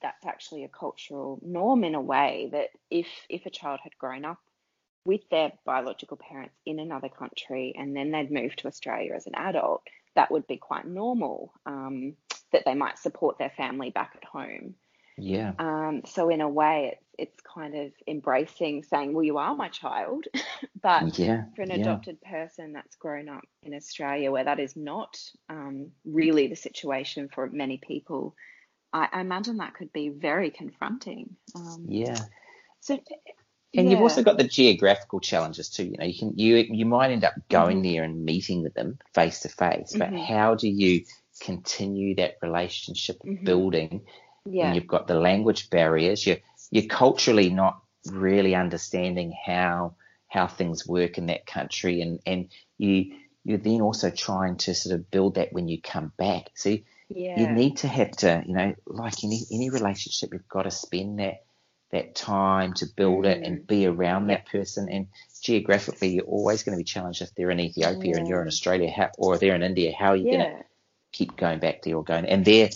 [0.02, 4.24] that's actually a cultural norm in a way that if if a child had grown
[4.24, 4.38] up
[5.04, 9.34] with their biological parents in another country and then they'd move to Australia as an
[9.36, 9.82] adult,
[10.16, 12.16] that would be quite normal um,
[12.52, 14.74] that they might support their family back at home.
[15.20, 15.52] Yeah.
[15.58, 19.68] Um, so in a way, it's it's kind of embracing saying, "Well, you are my
[19.68, 20.24] child,"
[20.82, 22.30] but yeah, for an adopted yeah.
[22.30, 27.48] person that's grown up in Australia, where that is not um, really the situation for
[27.48, 28.34] many people,
[28.92, 31.36] I, I, imagine that could be very confronting.
[31.54, 32.18] Um, yeah.
[32.80, 32.98] So
[33.74, 33.92] and yeah.
[33.92, 35.84] you've also got the geographical challenges too.
[35.84, 37.94] You know, you can you you might end up going mm-hmm.
[37.94, 40.32] there and meeting with them face to face, but mm-hmm.
[40.32, 41.04] how do you
[41.40, 43.44] continue that relationship mm-hmm.
[43.44, 44.02] building?
[44.44, 44.66] Yeah.
[44.66, 46.26] And you've got the language barriers.
[46.26, 46.38] You're
[46.70, 49.94] you're culturally not really understanding how
[50.28, 52.48] how things work in that country, and and
[52.78, 56.50] you you're then also trying to sort of build that when you come back.
[56.54, 57.40] See, yeah.
[57.40, 61.18] you need to have to, you know, like any any relationship, you've got to spend
[61.18, 61.44] that
[61.92, 63.30] that time to build mm.
[63.30, 63.66] it and mm.
[63.66, 64.88] be around that person.
[64.88, 65.08] And
[65.42, 68.18] geographically, you're always going to be challenged if they're in Ethiopia yeah.
[68.18, 69.92] and you're in Australia, how, or they're in India.
[69.98, 70.36] How are you yeah.
[70.38, 70.64] going to
[71.12, 72.26] keep going back there or going?
[72.26, 72.70] And they're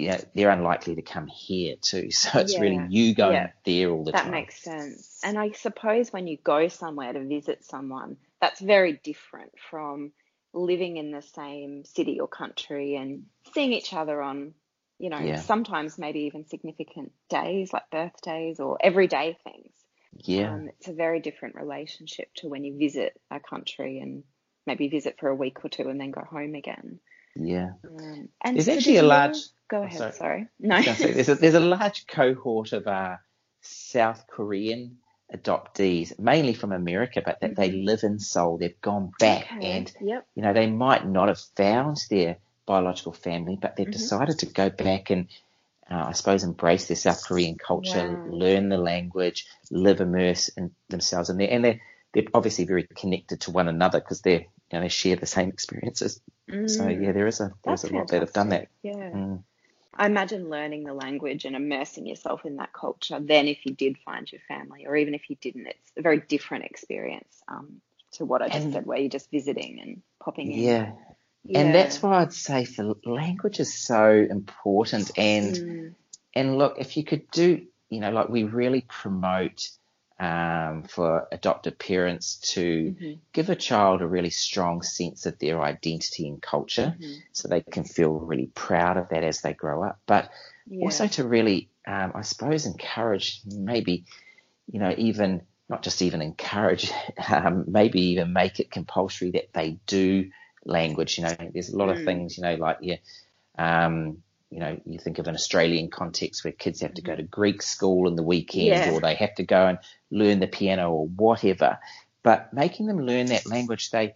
[0.00, 2.10] you know, they're unlikely to come here too.
[2.20, 2.60] So it's yeah.
[2.60, 3.50] really you going yeah.
[3.64, 4.30] there all the that time.
[4.30, 5.20] That makes sense.
[5.24, 10.12] And I suppose when you go somewhere to visit someone, that's very different from
[10.52, 14.54] living in the same city or country and seeing each other on,
[14.98, 15.40] you know, yeah.
[15.40, 19.72] sometimes maybe even significant days like birthdays or everyday things.
[20.12, 20.52] Yeah.
[20.52, 24.24] Um, it's a very different relationship to when you visit a country and
[24.66, 27.00] maybe visit for a week or two and then go home again.
[27.36, 27.70] Yeah.
[27.84, 29.36] Um, and there's actually a large.
[29.70, 29.98] Go ahead.
[29.98, 30.12] Sorry.
[30.12, 30.48] sorry.
[30.58, 30.82] No.
[30.82, 33.16] there's a, there's a large cohort of uh,
[33.62, 34.98] South Korean
[35.32, 37.60] adoptees, mainly from America, but that mm-hmm.
[37.60, 38.58] they live in Seoul.
[38.58, 39.70] They've gone back, okay.
[39.70, 40.26] and yep.
[40.34, 43.92] you know they might not have found their biological family, but they've mm-hmm.
[43.92, 45.28] decided to go back and.
[45.92, 48.26] Uh, I suppose embrace their South Korean culture, wow.
[48.32, 51.80] learn the language, live immerse in themselves in there, and they're
[52.14, 55.48] they're obviously very connected to one another because they're you know, they share the same
[55.48, 56.20] experiences.
[56.48, 56.70] Mm.
[56.70, 58.68] So yeah, there is a there's That's a lot that have done that.
[58.82, 58.94] Yeah.
[58.94, 59.42] Mm.
[60.00, 63.20] I imagine learning the language and immersing yourself in that culture.
[63.20, 66.20] Then, if you did find your family, or even if you didn't, it's a very
[66.20, 67.82] different experience um,
[68.12, 70.58] to what I just and, said, where you're just visiting and popping in.
[70.58, 70.92] Yeah.
[71.44, 71.58] yeah.
[71.60, 75.10] And that's why I'd say for language is so important.
[75.18, 75.94] And mm.
[76.34, 79.68] and look, if you could do, you know, like we really promote
[80.20, 83.12] um, for adoptive parents to mm-hmm.
[83.32, 87.12] give a child a really strong sense of their identity and culture mm-hmm.
[87.32, 89.98] so they can feel really proud of that as they grow up.
[90.06, 90.30] But
[90.66, 90.84] yeah.
[90.84, 94.04] also to really, um, I suppose, encourage maybe,
[94.70, 96.92] you know, even not just even encourage,
[97.30, 100.30] um, maybe even make it compulsory that they do
[100.66, 101.16] language.
[101.16, 101.98] You know, there's a lot mm.
[101.98, 102.96] of things, you know, like, yeah,
[103.56, 104.18] um,
[104.50, 107.62] you know, you think of an Australian context where kids have to go to Greek
[107.62, 108.90] school in the weekend yeah.
[108.90, 109.78] or they have to go and
[110.10, 111.78] learn the piano or whatever.
[112.22, 114.14] But making them learn that language, they,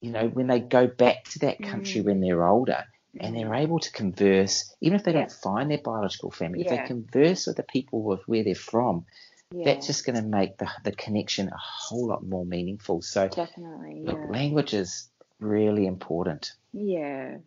[0.00, 2.04] you know, when they go back to that country mm.
[2.04, 2.84] when they're older
[3.18, 5.20] and they're able to converse, even if they yeah.
[5.20, 6.72] don't find their biological family, yeah.
[6.72, 9.04] if they converse with the people with where they're from,
[9.52, 13.02] that's just going to make the, the connection a whole lot more meaningful.
[13.02, 15.08] So, definitely, look, language is
[15.40, 16.52] really important.
[16.72, 17.38] Yeah,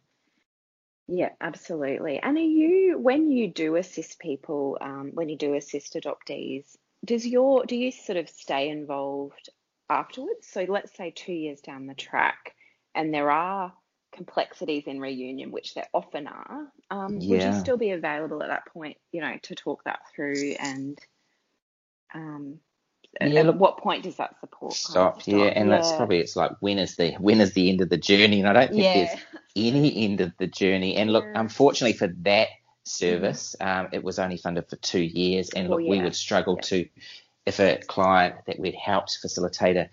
[1.08, 2.20] yeah, absolutely.
[2.20, 7.28] And are you, when you do assist people, um, when you do assist adoptees, does
[7.28, 9.50] your, do you sort of stay involved
[9.90, 10.48] afterwards?
[10.48, 12.56] So let's say two years down the track,
[12.96, 13.74] and there are
[14.14, 16.68] complexities in reunion, which there often are.
[16.90, 17.30] Um, yeah.
[17.30, 20.98] Would you still be available at that point, you know, to talk that through and
[22.14, 22.60] um,
[23.22, 25.22] yeah, at look, what point does that support stop?
[25.22, 25.28] stop?
[25.28, 25.76] Yeah, and yeah.
[25.76, 28.40] that's probably it's like when is the when is the end of the journey?
[28.40, 28.94] And I don't think yeah.
[29.06, 29.20] there's
[29.56, 30.96] any end of the journey.
[30.96, 32.48] And look, unfortunately for that
[32.84, 33.86] service, mm-hmm.
[33.86, 36.88] um, it was only funded for two years, and look, we would struggle to
[37.46, 39.90] if a client that we'd helped facilitate a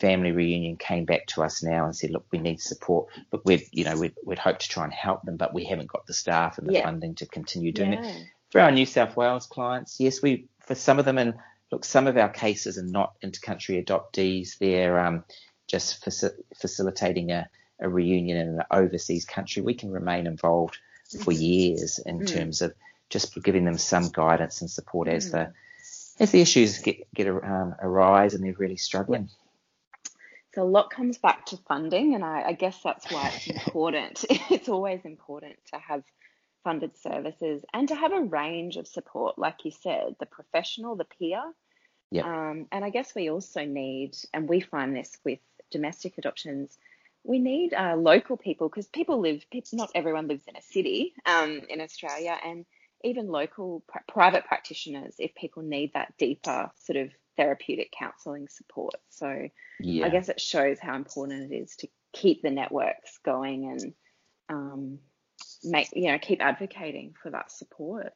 [0.00, 3.66] family reunion came back to us now and said, look, we need support, but we'd,
[3.72, 6.12] you know, we'd, we'd hope to try and help them, but we haven't got the
[6.12, 8.26] staff and the funding to continue doing it.
[8.50, 11.34] For our New South Wales clients, yes, we, for some of them, and
[11.70, 14.58] look, some of our cases are not intercountry adoptees.
[14.58, 15.24] They're um,
[15.66, 17.48] just faci- facilitating a,
[17.80, 19.62] a, reunion in an overseas country.
[19.62, 20.78] We can remain involved
[21.22, 21.40] for mm.
[21.40, 22.26] years in mm.
[22.26, 22.74] terms of
[23.10, 25.32] just giving them some guidance and support as mm.
[25.32, 25.52] the
[26.20, 29.28] as the issues get get um, arise and they're really struggling.
[30.54, 34.24] So a lot comes back to funding, and I, I guess that's why it's important.
[34.50, 36.04] it's always important to have
[36.64, 41.04] funded services and to have a range of support, like you said, the professional, the
[41.04, 41.42] peer,
[42.14, 42.24] Yep.
[42.24, 45.40] Um, and I guess we also need, and we find this with
[45.72, 46.78] domestic adoptions,
[47.24, 51.62] we need uh, local people because people live, not everyone lives in a city um,
[51.68, 52.66] in Australia, and
[53.02, 58.94] even local pr- private practitioners if people need that deeper sort of therapeutic counselling support.
[59.08, 59.48] So
[59.80, 60.06] yeah.
[60.06, 63.94] I guess it shows how important it is to keep the networks going and
[64.48, 64.98] um,
[65.64, 68.12] make you know keep advocating for that support.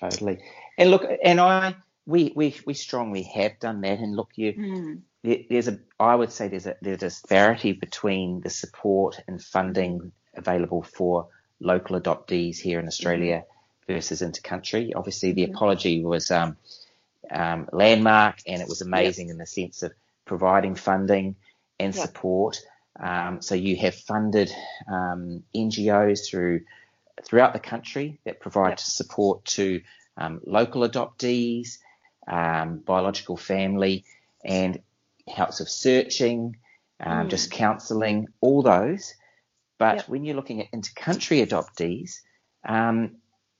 [0.00, 0.38] Totally.
[0.78, 1.74] And look, and I
[2.06, 3.98] we we we strongly have done that.
[3.98, 5.46] And look, you mm.
[5.48, 10.12] there's a I would say there's a there's a disparity between the support and funding
[10.34, 11.28] available for
[11.60, 13.44] local adoptees here in Australia
[13.86, 14.92] versus intercountry.
[14.94, 15.54] Obviously, the mm.
[15.54, 16.56] apology was um,
[17.30, 19.92] um, landmark, and it was amazing in the sense of
[20.24, 21.36] providing funding
[21.78, 22.58] and support.
[22.98, 24.52] Um, so you have funded
[24.88, 26.62] um, NGOs through
[27.24, 28.80] throughout the country that provide yep.
[28.80, 29.80] support to
[30.16, 31.78] um, local adoptees
[32.26, 34.04] um, biological family,
[34.44, 34.80] and
[35.28, 36.56] helps with searching,
[37.00, 37.30] um, mm.
[37.30, 39.14] just counselling, all those.
[39.78, 40.08] But yep.
[40.08, 42.20] when you're looking at inter-country adoptees,
[42.66, 43.16] um,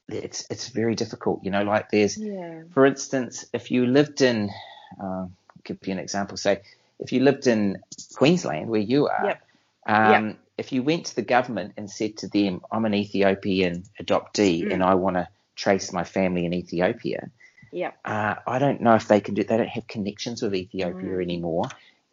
[0.08, 1.40] it's it's very difficult.
[1.44, 2.62] You know, like there's, yeah.
[2.72, 4.50] for instance, if you lived in,
[5.02, 5.26] uh,
[5.64, 6.36] give you an example.
[6.36, 6.62] Say,
[7.04, 7.78] if you lived in
[8.14, 9.42] Queensland, where you are, yep.
[9.86, 10.36] Um, yep.
[10.58, 14.72] if you went to the government and said to them, "I'm an Ethiopian adoptee mm.
[14.72, 17.30] and I want to trace my family in Ethiopia,"
[17.70, 19.44] yeah, uh, I don't know if they can do.
[19.44, 21.22] They don't have connections with Ethiopia mm.
[21.22, 21.66] anymore,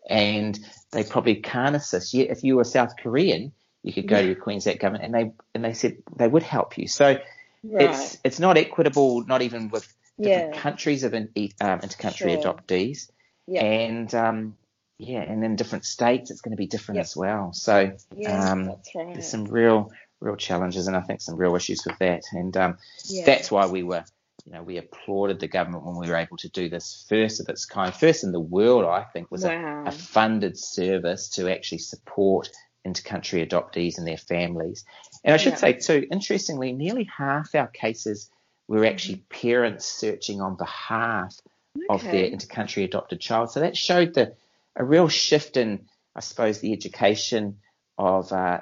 [0.07, 0.59] and
[0.91, 2.13] they probably can't assist.
[2.13, 4.21] Yet, if you were South Korean, you could go yeah.
[4.21, 6.87] to your Queensland government and they and they said they would help you.
[6.87, 7.21] So right.
[7.63, 10.61] it's it's not equitable, not even with different yeah.
[10.61, 11.29] countries of in,
[11.59, 12.37] um, intercountry sure.
[12.37, 13.09] adoptees.
[13.47, 13.63] Yeah.
[13.63, 14.57] And um,
[15.01, 17.05] yeah, and in different states, it's going to be different yep.
[17.05, 17.53] as well.
[17.53, 19.13] So yeah, um, right.
[19.13, 22.21] there's some real, real challenges, and I think some real issues with that.
[22.31, 23.25] And um, yeah.
[23.25, 24.05] that's why we were,
[24.45, 27.49] you know, we applauded the government when we were able to do this first of
[27.49, 29.85] its kind, first in the world, I think, was wow.
[29.85, 32.51] a, a, funded service to actually support
[32.85, 34.85] intercountry adoptees and their families.
[35.23, 35.57] And I should yeah.
[35.57, 38.29] say too, interestingly, nearly half our cases
[38.67, 39.49] were actually mm-hmm.
[39.49, 41.35] parents searching on behalf
[41.75, 41.85] okay.
[41.89, 43.49] of their intercountry adopted child.
[43.49, 44.35] So that showed the
[44.75, 47.57] a real shift in, I suppose, the education
[47.97, 48.61] of uh,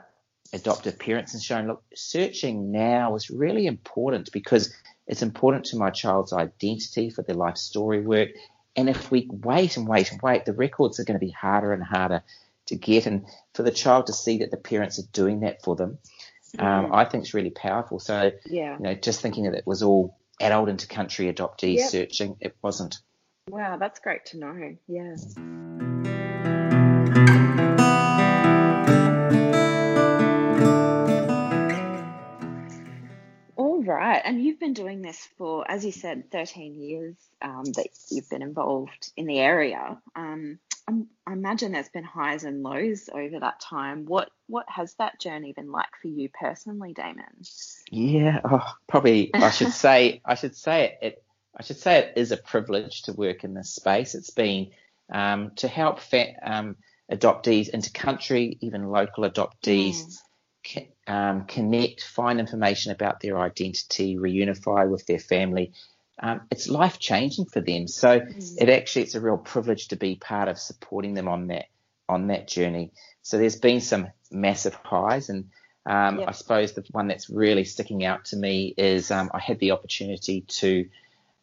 [0.54, 4.74] adoptive parents and showing, look, searching now is really important because
[5.08, 8.30] it's important to my child's identity for their life story work.
[8.76, 11.74] And if we wait and wait and wait, the records are going to be harder
[11.74, 12.24] and harder
[12.68, 13.06] to get.
[13.06, 15.98] And for the child to see that the parents are doing that for them,
[16.58, 16.96] um, mm.
[16.96, 18.00] I think is really powerful.
[18.00, 18.78] So, yeah.
[18.78, 21.90] you know, just thinking that it was all adult intercountry adoptees yep.
[21.90, 23.00] searching, it wasn't.
[23.50, 24.76] Wow, that's great to know.
[24.88, 25.16] Yeah.
[33.90, 38.30] Right, and you've been doing this for, as you said, 13 years um, that you've
[38.30, 39.98] been involved in the area.
[40.16, 40.60] Um,
[41.26, 44.06] I imagine there's been highs and lows over that time.
[44.06, 47.26] What what has that journey been like for you personally, Damon?
[47.90, 51.24] Yeah, oh, probably I should say I should say it, it
[51.58, 54.14] I should say it is a privilege to work in this space.
[54.14, 54.70] It's been
[55.12, 56.76] um, to help fa- um,
[57.12, 60.18] adoptees intercountry, even local adoptees, mm.
[61.08, 65.74] Um, connect, find information about their identity, reunify with their family.
[66.22, 67.88] Um, it's life changing for them.
[67.88, 68.62] So mm.
[68.62, 71.66] it actually it's a real privilege to be part of supporting them on that
[72.08, 72.92] on that journey.
[73.22, 75.50] So there's been some massive highs, and
[75.86, 76.30] um, yep.
[76.30, 79.72] I suppose the one that's really sticking out to me is um, I had the
[79.72, 80.90] opportunity to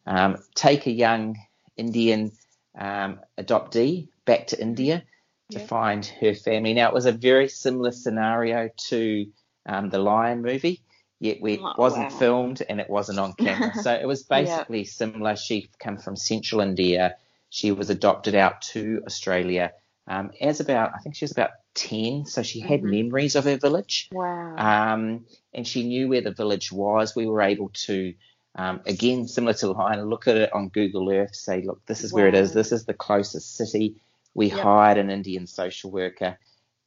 [0.05, 1.37] um, take a young
[1.75, 2.31] Indian
[2.77, 5.03] um, adoptee back to India
[5.51, 6.73] to find her family.
[6.73, 9.27] Now, it was a very similar scenario to
[9.65, 10.81] um, the Lion movie,
[11.19, 12.17] yet it oh, wasn't wow.
[12.19, 13.73] filmed and it wasn't on camera.
[13.81, 15.35] so it was basically similar.
[15.35, 17.15] She came from central India.
[17.49, 19.71] She was adopted out to Australia
[20.07, 22.91] um, as about, I think she was about 10, so she had mm-hmm.
[22.91, 24.09] memories of her village.
[24.11, 24.55] Wow.
[24.57, 27.15] Um, and she knew where the village was.
[27.15, 28.13] We were able to
[28.55, 32.11] um, again, similar to Lion, look at it on Google Earth, say, look, this is
[32.11, 32.21] wow.
[32.21, 32.53] where it is.
[32.53, 33.97] This is the closest city.
[34.37, 34.59] We yep.
[34.59, 36.37] hired an Indian social worker,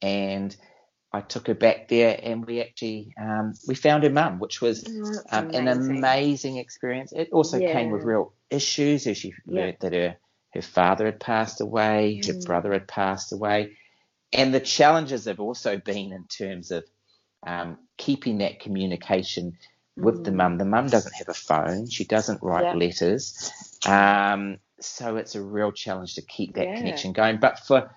[0.00, 0.56] and
[1.12, 4.86] I took her back there, and we actually um, we found her mum, which was
[5.32, 7.10] um, an amazing experience.
[7.10, 7.72] It also yeah.
[7.72, 10.16] came with real issues as she learned that her
[10.54, 12.26] her father had passed away, mm.
[12.28, 13.76] her brother had passed away,
[14.32, 16.84] and the challenges have also been in terms of
[17.44, 19.58] um, keeping that communication
[19.96, 20.56] with the mum.
[20.56, 21.90] The mum doesn't have a phone.
[21.90, 23.50] She doesn't write letters.
[23.86, 26.76] Um, so it's a real challenge to keep that yeah.
[26.76, 27.38] connection going.
[27.38, 27.94] But for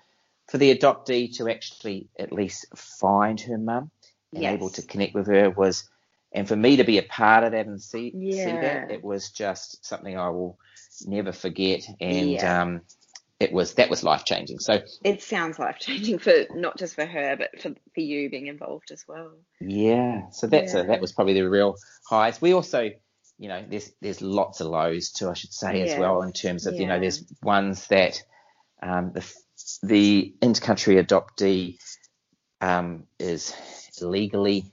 [0.50, 3.90] for the adoptee to actually at least find her mum
[4.32, 4.54] and yes.
[4.54, 5.88] able to connect with her was,
[6.32, 8.44] and for me to be a part of that and see yeah.
[8.44, 10.58] see that, it was just something I will
[11.06, 11.82] never forget.
[12.00, 12.80] And um,
[13.40, 14.58] it was that was life changing.
[14.58, 18.46] So it sounds life changing for not just for her, but for, for you being
[18.46, 19.32] involved as well.
[19.60, 20.28] Yeah.
[20.30, 20.80] So that's yeah.
[20.80, 21.76] a, that was probably the real
[22.08, 22.40] highs.
[22.40, 22.90] We also,
[23.38, 25.92] you know, there's there's lots of lows too, I should say yeah.
[25.92, 26.80] as well in terms of yeah.
[26.80, 28.22] you know there's ones that
[28.82, 29.34] um, the
[29.82, 31.78] the intercountry adoptee
[32.60, 33.54] um, is
[34.00, 34.66] illegally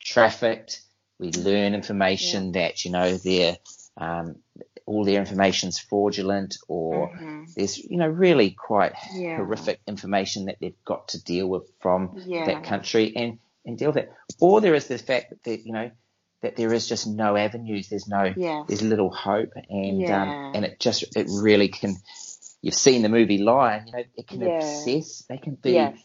[0.00, 0.82] trafficked.
[1.18, 3.56] We learn information that you know they're
[3.96, 4.36] um,
[4.88, 7.44] all their information's fraudulent or mm-hmm.
[7.54, 9.36] there's you know really quite yeah.
[9.36, 12.46] horrific information that they've got to deal with from yeah.
[12.46, 15.90] that country and and deal with it or there is the fact that you know
[16.42, 17.88] that there is just no avenues.
[17.88, 18.64] There's no yeah.
[18.66, 19.52] there's little hope.
[19.68, 21.96] And um, and it just it really can
[22.62, 25.24] you've seen the movie Lion you know it can obsess.
[25.28, 25.98] They can be yes.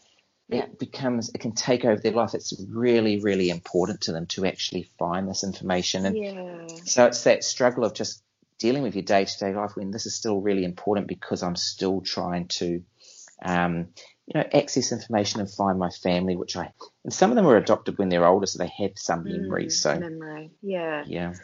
[0.48, 2.34] it becomes it can take over their life.
[2.34, 6.06] It's really really important to them to actually find this information.
[6.06, 8.22] And so it's that struggle of just
[8.58, 11.56] dealing with your day to day life when this is still really important because I'm
[11.56, 12.82] still trying to
[13.44, 13.88] um,
[14.26, 16.72] you know, access information and find my family, which I,
[17.04, 19.80] and some of them were adopted when they're older, so they have some mm, memories.
[19.80, 21.34] So memory, yeah, yeah.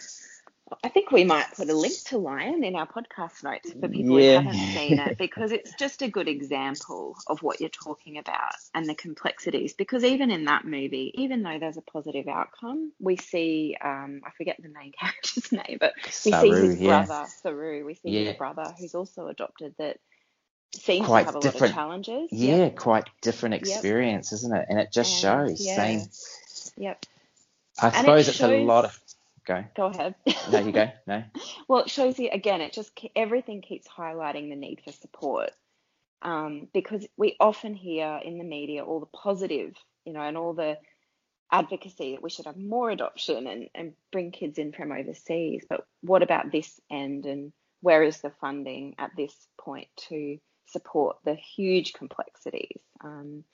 [0.85, 4.21] I think we might put a link to Lion in our podcast notes for people
[4.21, 4.41] yeah.
[4.41, 8.55] who haven't seen it because it's just a good example of what you're talking about
[8.75, 9.73] and the complexities.
[9.73, 14.31] Because even in that movie, even though there's a positive outcome, we see um, I
[14.37, 17.05] forget the main character's name, but we Saroo, see his yeah.
[17.05, 17.85] brother Saroo.
[17.85, 18.29] We see yeah.
[18.29, 19.99] his brother who's also adopted that
[20.73, 22.29] seems quite to have a lot of challenges.
[22.33, 22.77] Yeah, yep.
[22.77, 24.37] quite different experience, yep.
[24.39, 24.67] isn't it?
[24.69, 25.65] And it just and, shows.
[25.65, 26.03] Same.
[26.77, 27.07] Yep.
[27.81, 29.01] I and suppose it it's a lot of
[29.51, 29.65] Go.
[29.75, 30.15] Go ahead.
[30.51, 30.91] there you go.
[31.07, 31.25] No.
[31.69, 32.61] well, it shows you again.
[32.61, 35.51] It just everything keeps highlighting the need for support,
[36.23, 40.53] um, because we often hear in the media all the positive, you know, and all
[40.53, 40.79] the
[41.51, 45.65] advocacy that we should have more adoption and, and bring kids in from overseas.
[45.69, 50.39] But what about this end and where is the funding at this point to
[50.71, 52.81] support the huge complexities?
[53.03, 53.45] Um,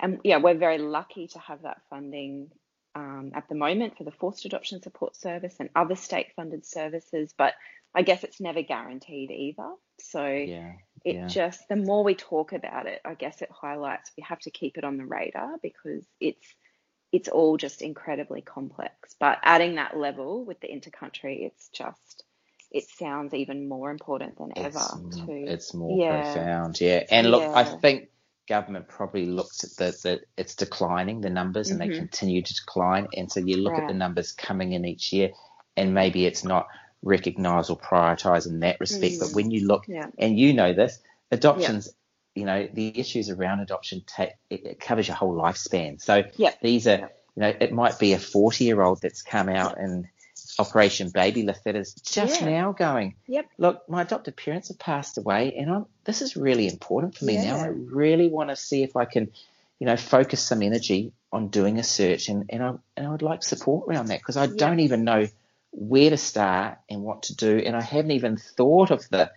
[0.00, 2.50] and yeah, we're very lucky to have that funding
[2.94, 7.34] um, at the moment for the forced adoption support service and other state funded services,
[7.36, 7.54] but
[7.94, 9.70] I guess it's never guaranteed either.
[9.98, 10.72] So yeah,
[11.04, 11.26] it yeah.
[11.26, 14.78] just, the more we talk about it, I guess it highlights we have to keep
[14.78, 16.46] it on the radar because it's,
[17.10, 19.16] it's all just incredibly complex.
[19.18, 22.24] But adding that level with the intercountry, it's just,
[22.70, 24.78] it sounds even more important than ever.
[25.06, 26.32] It's, to, it's more yeah.
[26.32, 27.04] profound, yeah.
[27.10, 28.08] And look, I think
[28.48, 31.90] government probably looks at the, the it's declining the numbers and mm-hmm.
[31.90, 33.82] they continue to decline and so you look right.
[33.82, 35.30] at the numbers coming in each year
[35.76, 36.66] and maybe it's not
[37.02, 39.20] recognized or prioritized in that respect mm.
[39.20, 40.06] but when you look yeah.
[40.18, 40.98] and you know this
[41.30, 41.94] adoptions
[42.34, 42.40] yeah.
[42.40, 46.52] you know the issues around adoption take it, it covers your whole lifespan so yeah.
[46.62, 50.06] these are you know it might be a 40 year old that's come out and
[50.58, 52.48] Operation Babylift that is just yeah.
[52.48, 53.14] now going.
[53.26, 53.48] Yep.
[53.58, 57.34] Look, my adopted parents have passed away, and I'm, this is really important for me
[57.34, 57.56] yeah.
[57.56, 57.64] now.
[57.64, 59.30] I really want to see if I can,
[59.78, 63.22] you know, focus some energy on doing a search, and and I and I would
[63.22, 64.56] like support around that because I yep.
[64.56, 65.28] don't even know
[65.70, 69.30] where to start and what to do, and I haven't even thought of the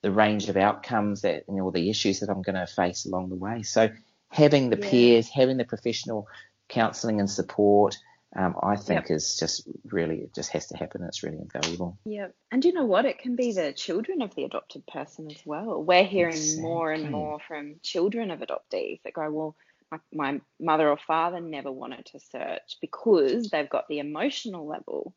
[0.00, 3.28] the range of outcomes that you know the issues that I'm going to face along
[3.28, 3.62] the way.
[3.62, 3.90] So
[4.28, 4.90] having the yeah.
[4.90, 6.26] peers, having the professional
[6.68, 7.96] counselling and support
[8.36, 9.16] um, I think yep.
[9.16, 11.02] is just really it just has to happen.
[11.04, 11.98] It's really invaluable.
[12.04, 13.04] Yeah, and you know what?
[13.04, 15.82] It can be the children of the adopted person as well.
[15.82, 16.62] We're hearing exactly.
[16.62, 19.56] more and more from children of adoptees that go, well,
[19.90, 25.14] my, my mother or father never wanted to search because they've got the emotional level.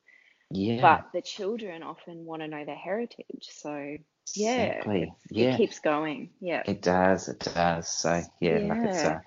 [0.51, 0.81] Yeah.
[0.81, 3.47] But the children often want to know their heritage.
[3.49, 3.97] So
[4.35, 5.13] yeah, exactly.
[5.29, 5.53] yeah.
[5.53, 6.29] it keeps going.
[6.39, 6.63] Yeah.
[6.65, 7.29] It does.
[7.29, 7.89] It does.
[7.89, 8.67] So yeah, yeah.
[8.67, 9.19] like it's uh,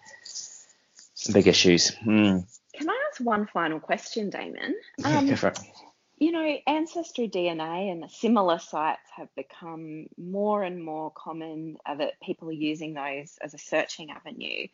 [1.14, 1.92] some big issues.
[2.06, 2.46] Mm.
[2.80, 4.74] Can I ask one final question, Damon?
[5.04, 5.28] Um,
[6.16, 12.14] you know, ancestry DNA and similar sites have become more and more common uh, that
[12.22, 14.66] people are using those as a searching avenue.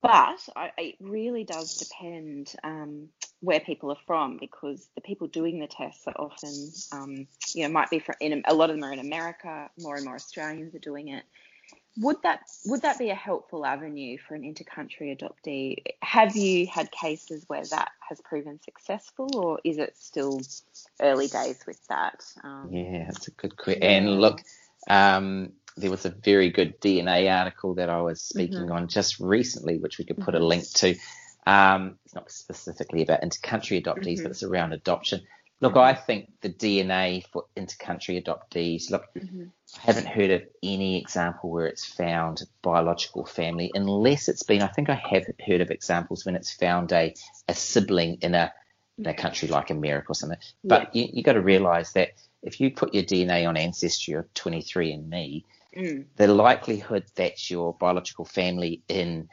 [0.00, 3.08] But I, it really does depend um,
[3.40, 7.68] where people are from because the people doing the tests are often, um, you know,
[7.68, 9.68] might be from in a lot of them are in America.
[9.78, 11.24] More and more Australians are doing it
[11.98, 15.76] would that would that be a helpful avenue for an intercountry adoptee?
[16.00, 20.40] Have you had cases where that has proven successful, or is it still
[21.00, 22.24] early days with that?
[22.42, 23.82] Um, yeah, that's a good question.
[23.82, 24.40] And look,
[24.88, 28.72] um, there was a very good DNA article that I was speaking mm-hmm.
[28.72, 30.44] on just recently, which we could put mm-hmm.
[30.44, 30.96] a link to.
[31.46, 34.22] Um, it's not specifically about intercountry adoptees, mm-hmm.
[34.22, 35.22] but it's around adoption.
[35.60, 39.44] Look, I think the DNA for intercountry adoptees, look, mm-hmm.
[39.78, 44.68] I haven't heard of any example where it's found biological family, unless it's been, I
[44.68, 47.14] think I have heard of examples when it's found a,
[47.48, 48.52] a sibling in a,
[48.98, 50.38] in a country like America or something.
[50.62, 51.04] But yeah.
[51.04, 52.10] you, you got to realize that
[52.42, 55.44] if you put your DNA on Ancestry or 23andMe,
[55.76, 56.04] mm.
[56.16, 59.28] the likelihood that your biological family in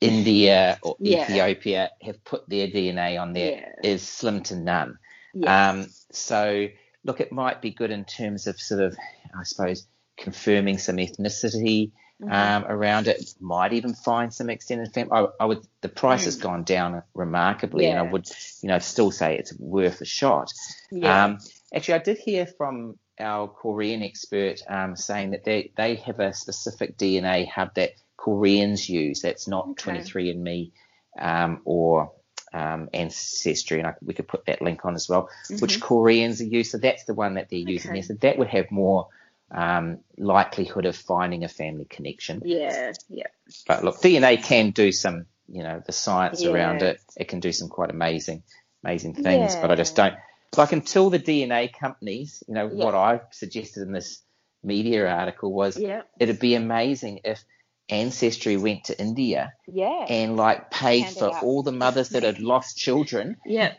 [0.00, 1.22] India or yeah.
[1.22, 3.90] Ethiopia have put their DNA on there yeah.
[3.90, 4.98] is slim to none.
[5.46, 6.68] Um, so,
[7.04, 8.96] look, it might be good in terms of sort of,
[9.38, 9.86] I suppose,
[10.16, 11.92] confirming some ethnicity
[12.22, 12.32] mm-hmm.
[12.32, 13.34] um, around it.
[13.40, 15.12] Might even find some extended family.
[15.12, 15.66] I, I would.
[15.80, 16.26] The price mm.
[16.26, 17.90] has gone down remarkably, yeah.
[17.90, 18.28] and I would,
[18.62, 20.52] you know, still say it's worth a shot.
[20.90, 21.24] Yeah.
[21.24, 21.38] Um,
[21.74, 26.32] actually, I did hear from our Korean expert um, saying that they they have a
[26.32, 29.22] specific DNA hub that Koreans use.
[29.22, 29.98] That's not okay.
[29.98, 30.72] 23andMe
[31.18, 32.12] um, or
[32.52, 35.58] um, ancestry, and I, we could put that link on as well, mm-hmm.
[35.58, 36.70] which Koreans are used.
[36.70, 38.00] So that's the one that they're using okay.
[38.00, 38.08] there.
[38.08, 39.08] So that would have more
[39.50, 42.42] um, likelihood of finding a family connection.
[42.44, 43.26] Yeah, yeah.
[43.66, 46.50] But look, DNA can do some, you know, the science yeah.
[46.50, 47.00] around it.
[47.16, 48.42] It can do some quite amazing,
[48.84, 49.54] amazing things.
[49.54, 49.62] Yeah.
[49.62, 50.14] But I just don't
[50.56, 52.84] like until the DNA companies, you know, yeah.
[52.84, 54.20] what I suggested in this
[54.62, 55.80] media article was
[56.18, 57.44] it'd be amazing if
[57.88, 60.06] ancestry went to India yeah.
[60.08, 63.36] and like paid for all the mothers that had lost children.
[63.46, 63.74] Yeah.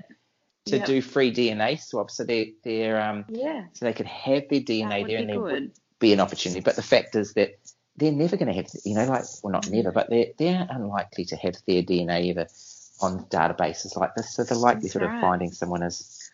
[0.67, 3.65] To do free DNA swaps, so they they're um Yeah.
[3.73, 6.61] so they could have their DNA there, and there would be an opportunity.
[6.61, 7.59] But the fact is that
[7.97, 11.25] they're never going to have, you know, like well, not never, but they're they're unlikely
[11.25, 12.47] to have their DNA ever
[13.01, 14.33] on databases like this.
[14.33, 15.15] So the likelihood right.
[15.15, 16.31] of finding someone is,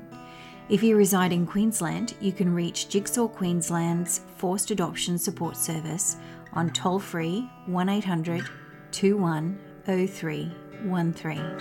[0.69, 6.17] If you reside in Queensland, you can reach Jigsaw Queensland's Forced Adoption Support Service
[6.51, 8.43] on toll free 1800
[8.91, 11.55] 210313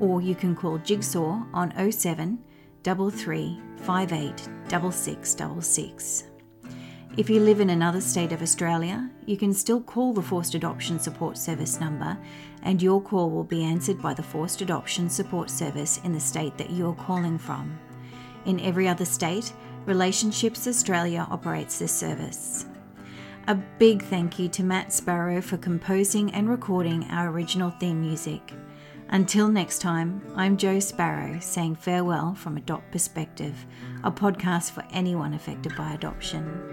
[0.00, 2.36] or you can call Jigsaw on 07
[2.82, 6.24] 33 58 6666.
[7.16, 10.98] If you live in another state of Australia, you can still call the Forced Adoption
[10.98, 12.18] Support Service number
[12.64, 16.58] and your call will be answered by the Forced Adoption Support Service in the state
[16.58, 17.78] that you're calling from.
[18.44, 19.52] In every other state,
[19.86, 22.66] Relationships Australia operates this service.
[23.48, 28.52] A big thank you to Matt Sparrow for composing and recording our original theme music.
[29.08, 33.66] Until next time, I'm Joe Sparrow saying farewell from Adopt Perspective,
[34.04, 36.72] a podcast for anyone affected by adoption.